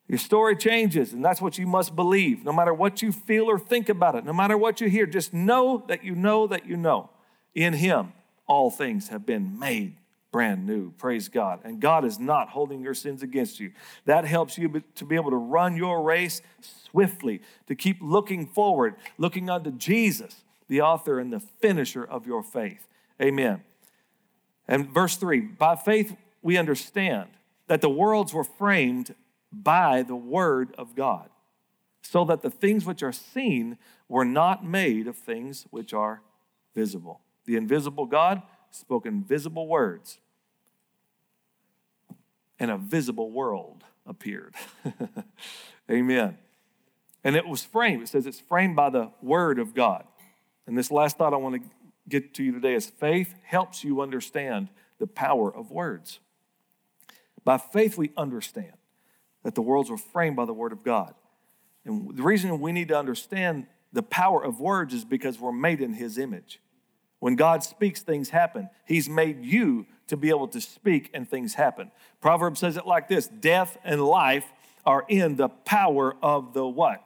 Your 0.09 0.19
story 0.19 0.55
changes, 0.55 1.13
and 1.13 1.25
that's 1.25 1.41
what 1.41 1.59
you 1.59 1.67
must 1.67 1.97
believe. 1.97 2.45
No 2.45 2.53
matter 2.53 2.73
what 2.73 3.03
you 3.03 3.11
feel 3.11 3.51
or 3.51 3.59
think 3.59 3.89
about 3.89 4.15
it, 4.15 4.25
no 4.25 4.33
matter 4.33 4.57
what 4.57 4.81
you 4.81 4.89
hear, 4.89 5.05
just 5.05 5.35
know 5.35 5.85
that 5.89 6.05
you 6.05 6.15
know 6.15 6.47
that 6.47 6.65
you 6.67 6.77
know 6.77 7.11
in 7.57 7.73
Him 7.73 8.13
all 8.47 8.71
things 8.71 9.09
have 9.09 9.27
been 9.27 9.59
made 9.59 9.97
brand 10.31 10.67
new. 10.67 10.91
Praise 10.99 11.31
God. 11.31 11.61
And 11.65 11.81
God 11.81 12.05
is 12.05 12.19
not 12.19 12.51
holding 12.51 12.83
your 12.83 12.93
sins 12.93 13.23
against 13.23 13.59
you. 13.59 13.73
That 14.05 14.27
helps 14.27 14.59
you 14.59 14.83
to 14.97 15.05
be 15.07 15.17
able 15.17 15.31
to 15.31 15.37
run 15.37 15.77
your 15.77 16.03
race 16.03 16.43
swiftly, 16.61 17.41
to 17.69 17.75
keep 17.75 17.97
looking 18.03 18.47
forward, 18.47 18.97
looking 19.17 19.49
unto 19.49 19.71
Jesus, 19.71 20.45
the 20.69 20.83
author 20.83 21.19
and 21.19 21.33
the 21.33 21.41
finisher 21.41 22.05
of 22.05 22.27
your 22.27 22.43
faith. 22.43 22.87
Amen. 23.21 23.63
And 24.69 24.91
verse 24.91 25.17
3 25.17 25.41
By 25.41 25.75
faith 25.75 26.15
we 26.43 26.59
understand 26.59 27.31
that 27.69 27.81
the 27.81 27.89
worlds 27.89 28.35
were 28.35 28.45
framed 28.45 29.15
by 29.51 30.03
the 30.03 30.17
word 30.17 30.75
of 30.77 30.95
God, 30.95 31.31
so 32.03 32.27
that 32.27 32.43
the 32.43 32.51
things 32.51 32.85
which 32.85 33.03
are 33.03 33.13
seen 33.13 33.79
were 34.07 34.27
not 34.27 34.65
made 34.65 35.07
of 35.07 35.17
things 35.17 35.67
which 35.71 35.95
are 35.95 36.21
visible. 36.75 37.23
The 37.47 37.57
invisible 37.57 38.07
God 38.07 38.43
spoke 38.71 39.07
invisible 39.07 39.67
words, 39.69 40.19
and 42.59 42.71
a 42.71 42.77
visible 42.77 43.31
world 43.31 43.85
appeared. 44.07 44.55
Amen. 45.91 46.39
And 47.25 47.37
it 47.37 47.47
was 47.47 47.65
framed, 47.65 48.03
it 48.03 48.09
says 48.09 48.27
it's 48.27 48.41
framed 48.41 48.77
by 48.77 48.91
the 48.91 49.11
word 49.21 49.59
of 49.59 49.75
God. 49.75 50.05
And 50.67 50.77
this 50.77 50.91
last 50.91 51.19
thought 51.19 51.33
I 51.33 51.37
want 51.37 51.63
to 51.63 51.69
get 52.09 52.35
to 52.35 52.43
you 52.43 52.53
today 52.53 52.75
is 52.75 52.87
faith 52.87 53.35
helps 53.45 53.85
you 53.85 54.01
understand 54.01 54.69
the 54.99 55.07
power 55.07 55.55
of 55.55 55.71
words. 55.71 56.21
By 57.45 57.59
faith, 57.59 57.97
we 57.97 58.13
understand 58.17 58.73
that 59.45 59.55
the 59.55 59.63
worlds 59.63 59.91
were 59.91 59.97
framed 59.97 60.37
by 60.37 60.45
the 60.45 60.53
word 60.53 60.73
of 60.73 60.83
God. 60.83 61.15
And 61.85 62.17
the 62.17 62.23
reason 62.23 62.61
we 62.61 62.73
need 62.73 62.89
to 62.89 62.99
understand 62.99 63.67
the 63.93 64.03
power 64.03 64.45
of 64.45 64.59
words 64.59 64.93
is 64.93 65.05
because 65.05 65.39
we're 65.39 65.53
made 65.53 65.81
in 65.81 65.95
his 65.95 66.19
image. 66.19 66.61
When 67.19 67.37
God 67.37 67.63
speaks, 67.63 68.03
things 68.03 68.31
happen. 68.31 68.69
He's 68.85 69.09
made 69.09 69.45
you 69.45 69.87
to 70.09 70.17
be 70.17 70.29
able 70.29 70.49
to 70.49 70.61
speak 70.61 71.11
and 71.15 71.29
things 71.29 71.55
happen. 71.55 71.91
Proverbs 72.21 72.61
says 72.61 72.77
it 72.77 72.87
like 72.87 73.09
this 73.09 73.27
death 73.27 73.79
and 73.85 74.03
life 74.03 74.45
are 74.85 75.05
in 75.09 75.37
the 75.37 75.49
power 75.49 76.17
of 76.23 76.53
the 76.53 76.67
what? 76.67 77.03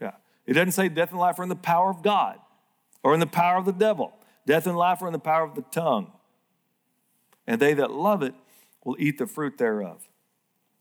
Yeah. 0.00 0.12
It 0.46 0.52
doesn't 0.52 0.72
say 0.72 0.88
death 0.88 1.10
and 1.10 1.18
life 1.18 1.38
are 1.38 1.42
in 1.42 1.48
the 1.48 1.56
power 1.56 1.90
of 1.90 2.02
God 2.02 2.38
or 3.02 3.14
in 3.14 3.20
the 3.20 3.26
power 3.26 3.58
of 3.58 3.64
the 3.64 3.72
devil. 3.72 4.12
Death 4.46 4.66
and 4.66 4.76
life 4.76 5.02
are 5.02 5.06
in 5.06 5.12
the 5.12 5.18
power 5.18 5.44
of 5.44 5.54
the 5.54 5.62
tongue. 5.62 6.12
And 7.46 7.60
they 7.60 7.74
that 7.74 7.90
love 7.90 8.22
it 8.22 8.34
will 8.84 8.96
eat 8.98 9.18
the 9.18 9.26
fruit 9.26 9.58
thereof. 9.58 10.08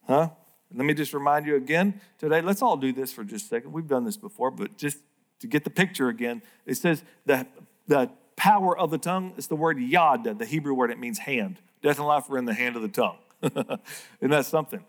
Huh? 0.07 0.29
Let 0.73 0.85
me 0.85 0.93
just 0.93 1.13
remind 1.13 1.45
you 1.45 1.55
again 1.55 2.01
today. 2.17 2.41
Let's 2.41 2.61
all 2.61 2.77
do 2.77 2.91
this 2.91 3.13
for 3.13 3.23
just 3.23 3.45
a 3.45 3.49
second. 3.49 3.73
We've 3.73 3.87
done 3.87 4.03
this 4.03 4.17
before, 4.17 4.51
but 4.51 4.77
just 4.77 4.97
to 5.39 5.47
get 5.47 5.63
the 5.63 5.69
picture 5.69 6.09
again, 6.09 6.41
it 6.65 6.75
says 6.75 7.03
that 7.25 7.47
the 7.87 8.09
power 8.43 8.77
of 8.77 8.91
the 8.91 8.97
tongue 8.97 9.33
is 9.37 9.47
the 9.47 9.55
word 9.55 9.77
yad, 9.77 10.37
the 10.37 10.45
Hebrew 10.45 10.73
word. 10.73 10.91
It 10.91 10.99
means 10.99 11.19
hand. 11.19 11.61
Death 11.81 11.97
and 11.97 12.05
life 12.05 12.29
are 12.29 12.37
in 12.37 12.43
the 12.43 12.53
hand 12.53 12.75
of 12.75 12.81
the 12.81 12.89
tongue. 12.89 13.17
Isn't 13.41 14.31
that 14.31 14.45
something? 14.45 14.83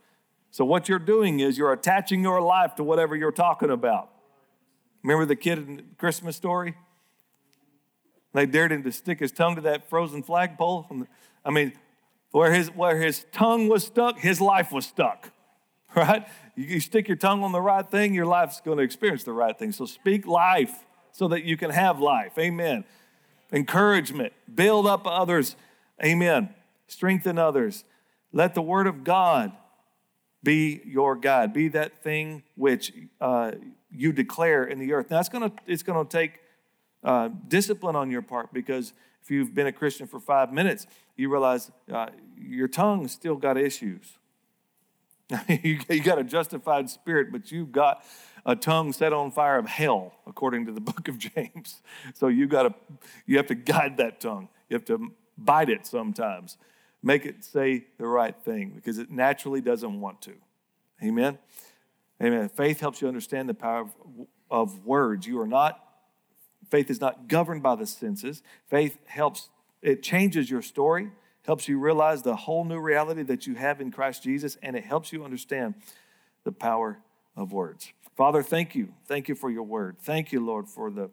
So, 0.50 0.64
what 0.64 0.88
you're 0.88 0.98
doing 0.98 1.38
is 1.38 1.56
you're 1.56 1.72
attaching 1.72 2.20
your 2.20 2.40
life 2.40 2.74
to 2.76 2.82
whatever 2.82 3.14
you're 3.14 3.30
talking 3.30 3.70
about. 3.70 4.10
Remember 5.04 5.24
the 5.24 5.36
kid 5.36 5.58
in 5.58 5.76
the 5.76 5.84
Christmas 5.98 6.34
story? 6.34 6.74
They 8.32 8.44
dared 8.44 8.72
him 8.72 8.82
to 8.82 8.90
stick 8.90 9.20
his 9.20 9.30
tongue 9.30 9.54
to 9.54 9.60
that 9.60 9.88
frozen 9.88 10.24
flagpole. 10.24 10.90
I 11.44 11.50
mean, 11.50 11.74
where 12.32 12.52
his, 12.52 12.68
where 12.72 13.00
his 13.00 13.24
tongue 13.30 13.68
was 13.68 13.84
stuck, 13.84 14.18
his 14.18 14.40
life 14.40 14.72
was 14.72 14.84
stuck, 14.84 15.30
right? 15.94 16.26
You, 16.56 16.64
you 16.64 16.80
stick 16.80 17.06
your 17.06 17.16
tongue 17.16 17.44
on 17.44 17.52
the 17.52 17.60
right 17.60 17.88
thing, 17.88 18.14
your 18.14 18.26
life's 18.26 18.60
going 18.60 18.78
to 18.78 18.84
experience 18.84 19.22
the 19.22 19.32
right 19.32 19.56
thing. 19.56 19.70
So 19.70 19.86
speak 19.86 20.26
life 20.26 20.84
so 21.12 21.28
that 21.28 21.44
you 21.44 21.56
can 21.56 21.70
have 21.70 22.00
life. 22.00 22.36
Amen. 22.36 22.84
Encouragement, 23.54 24.32
build 24.52 24.84
up 24.84 25.06
others. 25.06 25.54
Amen. 26.04 26.52
Strengthen 26.88 27.38
others. 27.38 27.84
Let 28.32 28.54
the 28.54 28.62
word 28.62 28.88
of 28.88 29.04
God 29.04 29.52
be 30.42 30.82
your 30.84 31.14
guide. 31.14 31.52
Be 31.52 31.68
that 31.68 32.02
thing 32.02 32.42
which 32.56 32.92
uh, 33.20 33.52
you 33.92 34.12
declare 34.12 34.64
in 34.64 34.80
the 34.80 34.92
earth. 34.92 35.08
Now, 35.08 35.20
it's 35.20 35.28
going 35.28 35.48
to 35.48 35.56
it's 35.68 35.84
to 35.84 36.04
take 36.08 36.40
uh, 37.04 37.28
discipline 37.46 37.94
on 37.94 38.10
your 38.10 38.22
part 38.22 38.52
because 38.52 38.92
if 39.22 39.30
you've 39.30 39.54
been 39.54 39.68
a 39.68 39.72
Christian 39.72 40.08
for 40.08 40.18
five 40.18 40.52
minutes, 40.52 40.88
you 41.16 41.30
realize 41.30 41.70
uh, 41.92 42.08
your 42.36 42.66
tongue 42.66 43.06
still 43.06 43.36
got 43.36 43.56
issues. 43.56 44.18
you 45.48 45.78
got 46.02 46.18
a 46.18 46.24
justified 46.24 46.90
spirit, 46.90 47.30
but 47.30 47.52
you've 47.52 47.72
got 47.72 48.04
a 48.46 48.57
tongue 48.57 48.92
set 48.92 49.12
on 49.12 49.30
fire 49.30 49.59
of 49.59 49.66
hell, 49.66 50.12
according 50.26 50.66
to 50.66 50.72
the 50.72 50.80
book 50.92 51.09
of 51.09 51.18
James. 51.18 51.83
So 52.14 52.28
you 52.28 52.46
got 52.46 52.62
to 52.64 52.74
you 53.26 53.37
have 53.37 53.46
to 53.48 53.54
guide 53.54 53.96
that 53.98 54.20
tongue. 54.20 54.48
You 54.68 54.74
have 54.74 54.85
to 54.87 55.12
bite 55.37 55.68
it 55.68 55.87
sometimes. 55.87 56.57
Make 57.02 57.26
it 57.26 57.44
say 57.44 57.85
the 57.98 58.07
right 58.07 58.35
thing 58.42 58.72
because 58.74 58.98
it 58.98 59.11
naturally 59.11 59.61
doesn't 59.61 60.00
want 60.00 60.22
to. 60.22 60.33
Amen. 61.02 61.38
Amen. 62.22 62.48
Faith 62.48 62.80
helps 62.80 63.02
you 63.02 63.09
understand 63.09 63.48
the 63.48 63.54
power 63.54 63.80
of, 63.80 63.90
of 64.50 64.87
words. 64.87 65.26
You 65.26 65.40
are 65.40 65.46
not 65.46 65.85
Faith 66.70 66.90
is 66.90 67.00
not 67.00 67.28
governed 67.28 67.62
by 67.62 67.74
the 67.74 67.87
senses. 67.87 68.42
Faith 68.66 68.98
helps, 69.07 69.48
it 69.83 70.02
changes 70.02 70.50
your 70.50 70.62
story, 70.62 71.11
helps 71.46 71.68
you 71.68 71.78
realize 71.78 72.22
the 72.22 72.37
whole 72.37 72.64
new 72.64 72.80
reality 72.80 73.22
that 73.22 73.46
you 73.46 73.54
have 73.54 73.80
in 73.80 73.90
Christ 73.90 74.22
Jesus, 74.22 74.57
and 74.62 74.76
it 74.76 74.85
helps 74.85 75.12
you 75.12 75.24
understand 75.24 75.74
the 76.44 76.52
power 76.52 76.98
of 77.37 77.52
words. 77.52 77.92
Father, 78.14 78.42
thank 78.42 78.74
you. 78.74 78.94
Thank 79.07 79.29
you 79.29 79.35
for 79.35 79.50
your 79.50 79.64
word. 79.64 79.96
Thank 80.00 80.33
you, 80.33 80.44
Lord, 80.44 80.68
for 80.68 80.90
the 80.90 81.11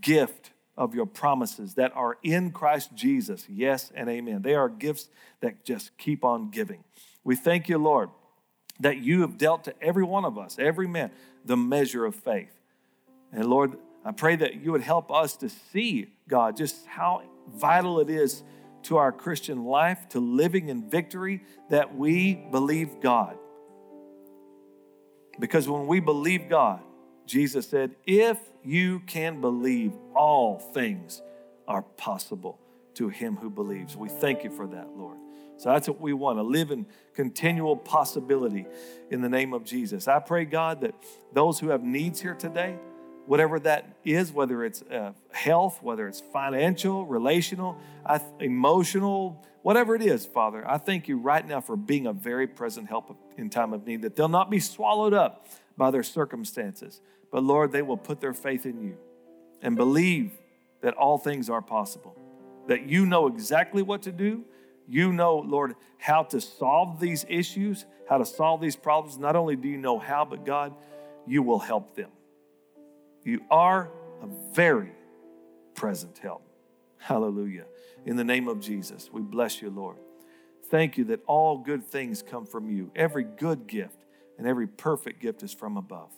gift 0.00 0.50
of 0.76 0.94
your 0.94 1.06
promises 1.06 1.74
that 1.74 1.92
are 1.94 2.16
in 2.22 2.50
Christ 2.50 2.94
Jesus. 2.94 3.46
Yes 3.48 3.92
and 3.94 4.08
amen. 4.08 4.42
They 4.42 4.54
are 4.54 4.68
gifts 4.68 5.08
that 5.40 5.64
just 5.64 5.96
keep 5.98 6.24
on 6.24 6.50
giving. 6.50 6.84
We 7.22 7.36
thank 7.36 7.68
you, 7.68 7.78
Lord, 7.78 8.10
that 8.80 8.98
you 8.98 9.20
have 9.20 9.38
dealt 9.38 9.64
to 9.64 9.74
every 9.82 10.04
one 10.04 10.24
of 10.24 10.38
us, 10.38 10.56
every 10.58 10.88
man, 10.88 11.10
the 11.44 11.56
measure 11.56 12.04
of 12.04 12.14
faith. 12.14 12.52
And 13.32 13.46
Lord, 13.46 13.76
I 14.04 14.12
pray 14.12 14.36
that 14.36 14.62
you 14.62 14.72
would 14.72 14.82
help 14.82 15.12
us 15.12 15.36
to 15.36 15.48
see, 15.48 16.08
God, 16.26 16.56
just 16.56 16.86
how 16.86 17.22
vital 17.54 18.00
it 18.00 18.08
is 18.08 18.42
to 18.84 18.96
our 18.96 19.12
Christian 19.12 19.64
life, 19.64 20.08
to 20.10 20.20
living 20.20 20.68
in 20.68 20.88
victory, 20.88 21.42
that 21.68 21.94
we 21.94 22.34
believe 22.34 23.00
God. 23.00 23.36
Because 25.40 25.68
when 25.68 25.86
we 25.86 25.98
believe 25.98 26.48
God, 26.48 26.82
Jesus 27.26 27.68
said, 27.68 27.96
if 28.06 28.38
you 28.62 29.00
can 29.00 29.40
believe, 29.40 29.92
all 30.14 30.58
things 30.58 31.22
are 31.66 31.82
possible 31.82 32.60
to 32.94 33.08
him 33.08 33.36
who 33.36 33.48
believes. 33.48 33.96
We 33.96 34.08
thank 34.08 34.44
you 34.44 34.50
for 34.50 34.66
that, 34.66 34.88
Lord. 34.96 35.16
So 35.56 35.70
that's 35.70 35.88
what 35.88 36.00
we 36.00 36.12
want 36.12 36.38
to 36.38 36.42
live 36.42 36.70
in 36.70 36.86
continual 37.14 37.76
possibility 37.76 38.66
in 39.10 39.20
the 39.20 39.28
name 39.28 39.52
of 39.52 39.64
Jesus. 39.64 40.08
I 40.08 40.18
pray, 40.18 40.44
God, 40.44 40.80
that 40.82 40.94
those 41.32 41.58
who 41.58 41.68
have 41.68 41.82
needs 41.82 42.20
here 42.20 42.34
today, 42.34 42.76
whatever 43.26 43.60
that 43.60 43.96
is, 44.04 44.32
whether 44.32 44.64
it's 44.64 44.82
uh, 44.82 45.12
health, 45.30 45.82
whether 45.82 46.08
it's 46.08 46.20
financial, 46.20 47.06
relational, 47.06 47.76
emotional, 48.40 49.44
whatever 49.62 49.94
it 49.94 50.02
is, 50.02 50.26
Father, 50.26 50.68
I 50.68 50.78
thank 50.78 51.08
you 51.08 51.16
right 51.18 51.46
now 51.46 51.60
for 51.60 51.76
being 51.76 52.06
a 52.06 52.12
very 52.12 52.46
present 52.46 52.88
help 52.88 53.16
in 53.36 53.50
time 53.50 53.72
of 53.72 53.86
need, 53.86 54.02
that 54.02 54.16
they'll 54.16 54.28
not 54.28 54.50
be 54.50 54.60
swallowed 54.60 55.14
up 55.14 55.46
by 55.76 55.90
their 55.90 56.02
circumstances, 56.02 57.00
but 57.30 57.42
Lord, 57.42 57.72
they 57.72 57.82
will 57.82 57.96
put 57.96 58.20
their 58.20 58.34
faith 58.34 58.66
in 58.66 58.82
you 58.82 58.96
and 59.62 59.76
believe 59.76 60.32
that 60.80 60.94
all 60.94 61.18
things 61.18 61.48
are 61.50 61.62
possible, 61.62 62.16
that 62.68 62.88
you 62.88 63.06
know 63.06 63.26
exactly 63.26 63.82
what 63.82 64.02
to 64.02 64.12
do. 64.12 64.44
You 64.88 65.12
know, 65.12 65.36
Lord, 65.38 65.76
how 65.98 66.24
to 66.24 66.40
solve 66.40 66.98
these 66.98 67.24
issues, 67.28 67.84
how 68.08 68.18
to 68.18 68.24
solve 68.24 68.60
these 68.60 68.74
problems. 68.74 69.18
Not 69.18 69.36
only 69.36 69.54
do 69.54 69.68
you 69.68 69.76
know 69.76 69.98
how, 70.00 70.24
but 70.24 70.44
God, 70.44 70.74
you 71.26 71.44
will 71.44 71.60
help 71.60 71.94
them. 71.94 72.10
You 73.24 73.42
are 73.50 73.90
a 74.22 74.26
very 74.52 74.92
present 75.74 76.18
help. 76.18 76.42
Hallelujah. 76.98 77.64
In 78.04 78.16
the 78.16 78.24
name 78.24 78.48
of 78.48 78.60
Jesus, 78.60 79.10
we 79.12 79.22
bless 79.22 79.60
you, 79.62 79.70
Lord. 79.70 79.96
Thank 80.68 80.96
you 80.96 81.04
that 81.06 81.20
all 81.26 81.58
good 81.58 81.84
things 81.84 82.22
come 82.22 82.46
from 82.46 82.70
you. 82.70 82.90
Every 82.94 83.24
good 83.24 83.66
gift 83.66 84.04
and 84.38 84.46
every 84.46 84.66
perfect 84.66 85.20
gift 85.20 85.42
is 85.42 85.52
from 85.52 85.76
above. 85.76 86.12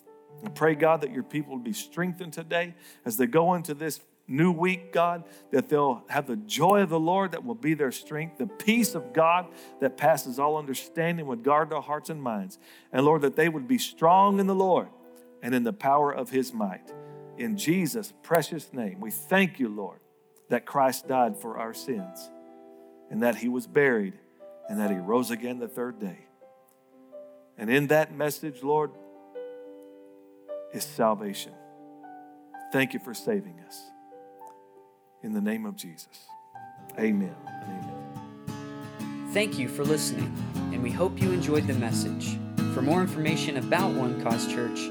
I 0.45 0.49
pray, 0.49 0.75
God, 0.75 1.01
that 1.03 1.13
your 1.13 1.23
people 1.23 1.55
will 1.55 1.63
be 1.63 1.73
strengthened 1.73 2.33
today 2.33 2.75
as 3.05 3.17
they 3.17 3.27
go 3.27 3.55
into 3.55 3.75
this 3.75 4.01
new 4.29 4.53
week, 4.53 4.93
God, 4.93 5.25
that 5.51 5.69
they'll 5.69 6.05
have 6.09 6.27
the 6.27 6.37
joy 6.37 6.83
of 6.83 6.89
the 6.89 7.01
Lord 7.01 7.33
that 7.33 7.45
will 7.45 7.55
be 7.55 7.75
their 7.75 7.93
strength, 7.93 8.39
the 8.39 8.47
peace 8.47 8.95
of 8.95 9.13
God 9.13 9.47
that 9.81 9.97
passes 9.97 10.39
all 10.39 10.57
understanding 10.57 11.27
would 11.27 11.43
guard 11.43 11.71
their 11.71 11.81
hearts 11.81 12.11
and 12.11 12.23
minds. 12.23 12.59
And 12.93 13.05
Lord, 13.05 13.23
that 13.23 13.37
they 13.37 13.49
would 13.49 13.69
be 13.69 13.79
strong 13.79 14.41
in 14.41 14.47
the 14.47 14.55
Lord 14.55 14.89
and 15.43 15.55
in 15.55 15.65
the 15.65 15.73
power 15.73 16.13
of 16.13 16.31
his 16.31 16.53
might. 16.55 16.93
In 17.37 17.57
Jesus' 17.57 18.13
precious 18.23 18.73
name, 18.73 19.01
we 19.01 19.11
thank 19.11 19.59
you, 19.59 19.69
Lord, 19.69 19.99
that 20.49 20.65
Christ 20.65 21.09
died 21.09 21.37
for 21.37 21.59
our 21.59 21.75
sins 21.75 22.31
and 23.11 23.23
that 23.23 23.37
he 23.37 23.49
was 23.49 23.67
buried 23.67 24.15
and 24.69 24.79
that 24.79 24.91
he 24.91 24.97
rose 24.97 25.31
again 25.31 25.59
the 25.59 25.69
third 25.69 25.99
day. 25.99 26.19
And 27.59 27.69
in 27.69 27.89
that 27.89 28.15
message, 28.15 28.63
Lord, 28.63 28.91
is 30.73 30.85
salvation. 30.85 31.53
Thank 32.73 32.95
you 32.95 33.01
for 33.01 33.13
saving 33.13 33.61
us. 33.67 33.83
In 35.23 35.33
the 35.33 35.41
name 35.41 35.67
of 35.67 35.77
Jesus. 35.77 36.27
Amen. 36.99 37.35
Amen. 37.65 38.03
Thank 39.33 39.59
you 39.59 39.69
for 39.69 39.85
listening, 39.85 40.35
and 40.73 40.83
we 40.83 40.91
hope 40.91 41.21
you 41.21 41.33
enjoyed 41.33 41.67
the 41.67 41.75
message. 41.75 42.39
For 42.75 42.83
more 42.83 43.01
information 43.01 43.59
about 43.59 43.93
One 43.93 44.23
Cause 44.23 44.47
Church, 44.47 44.91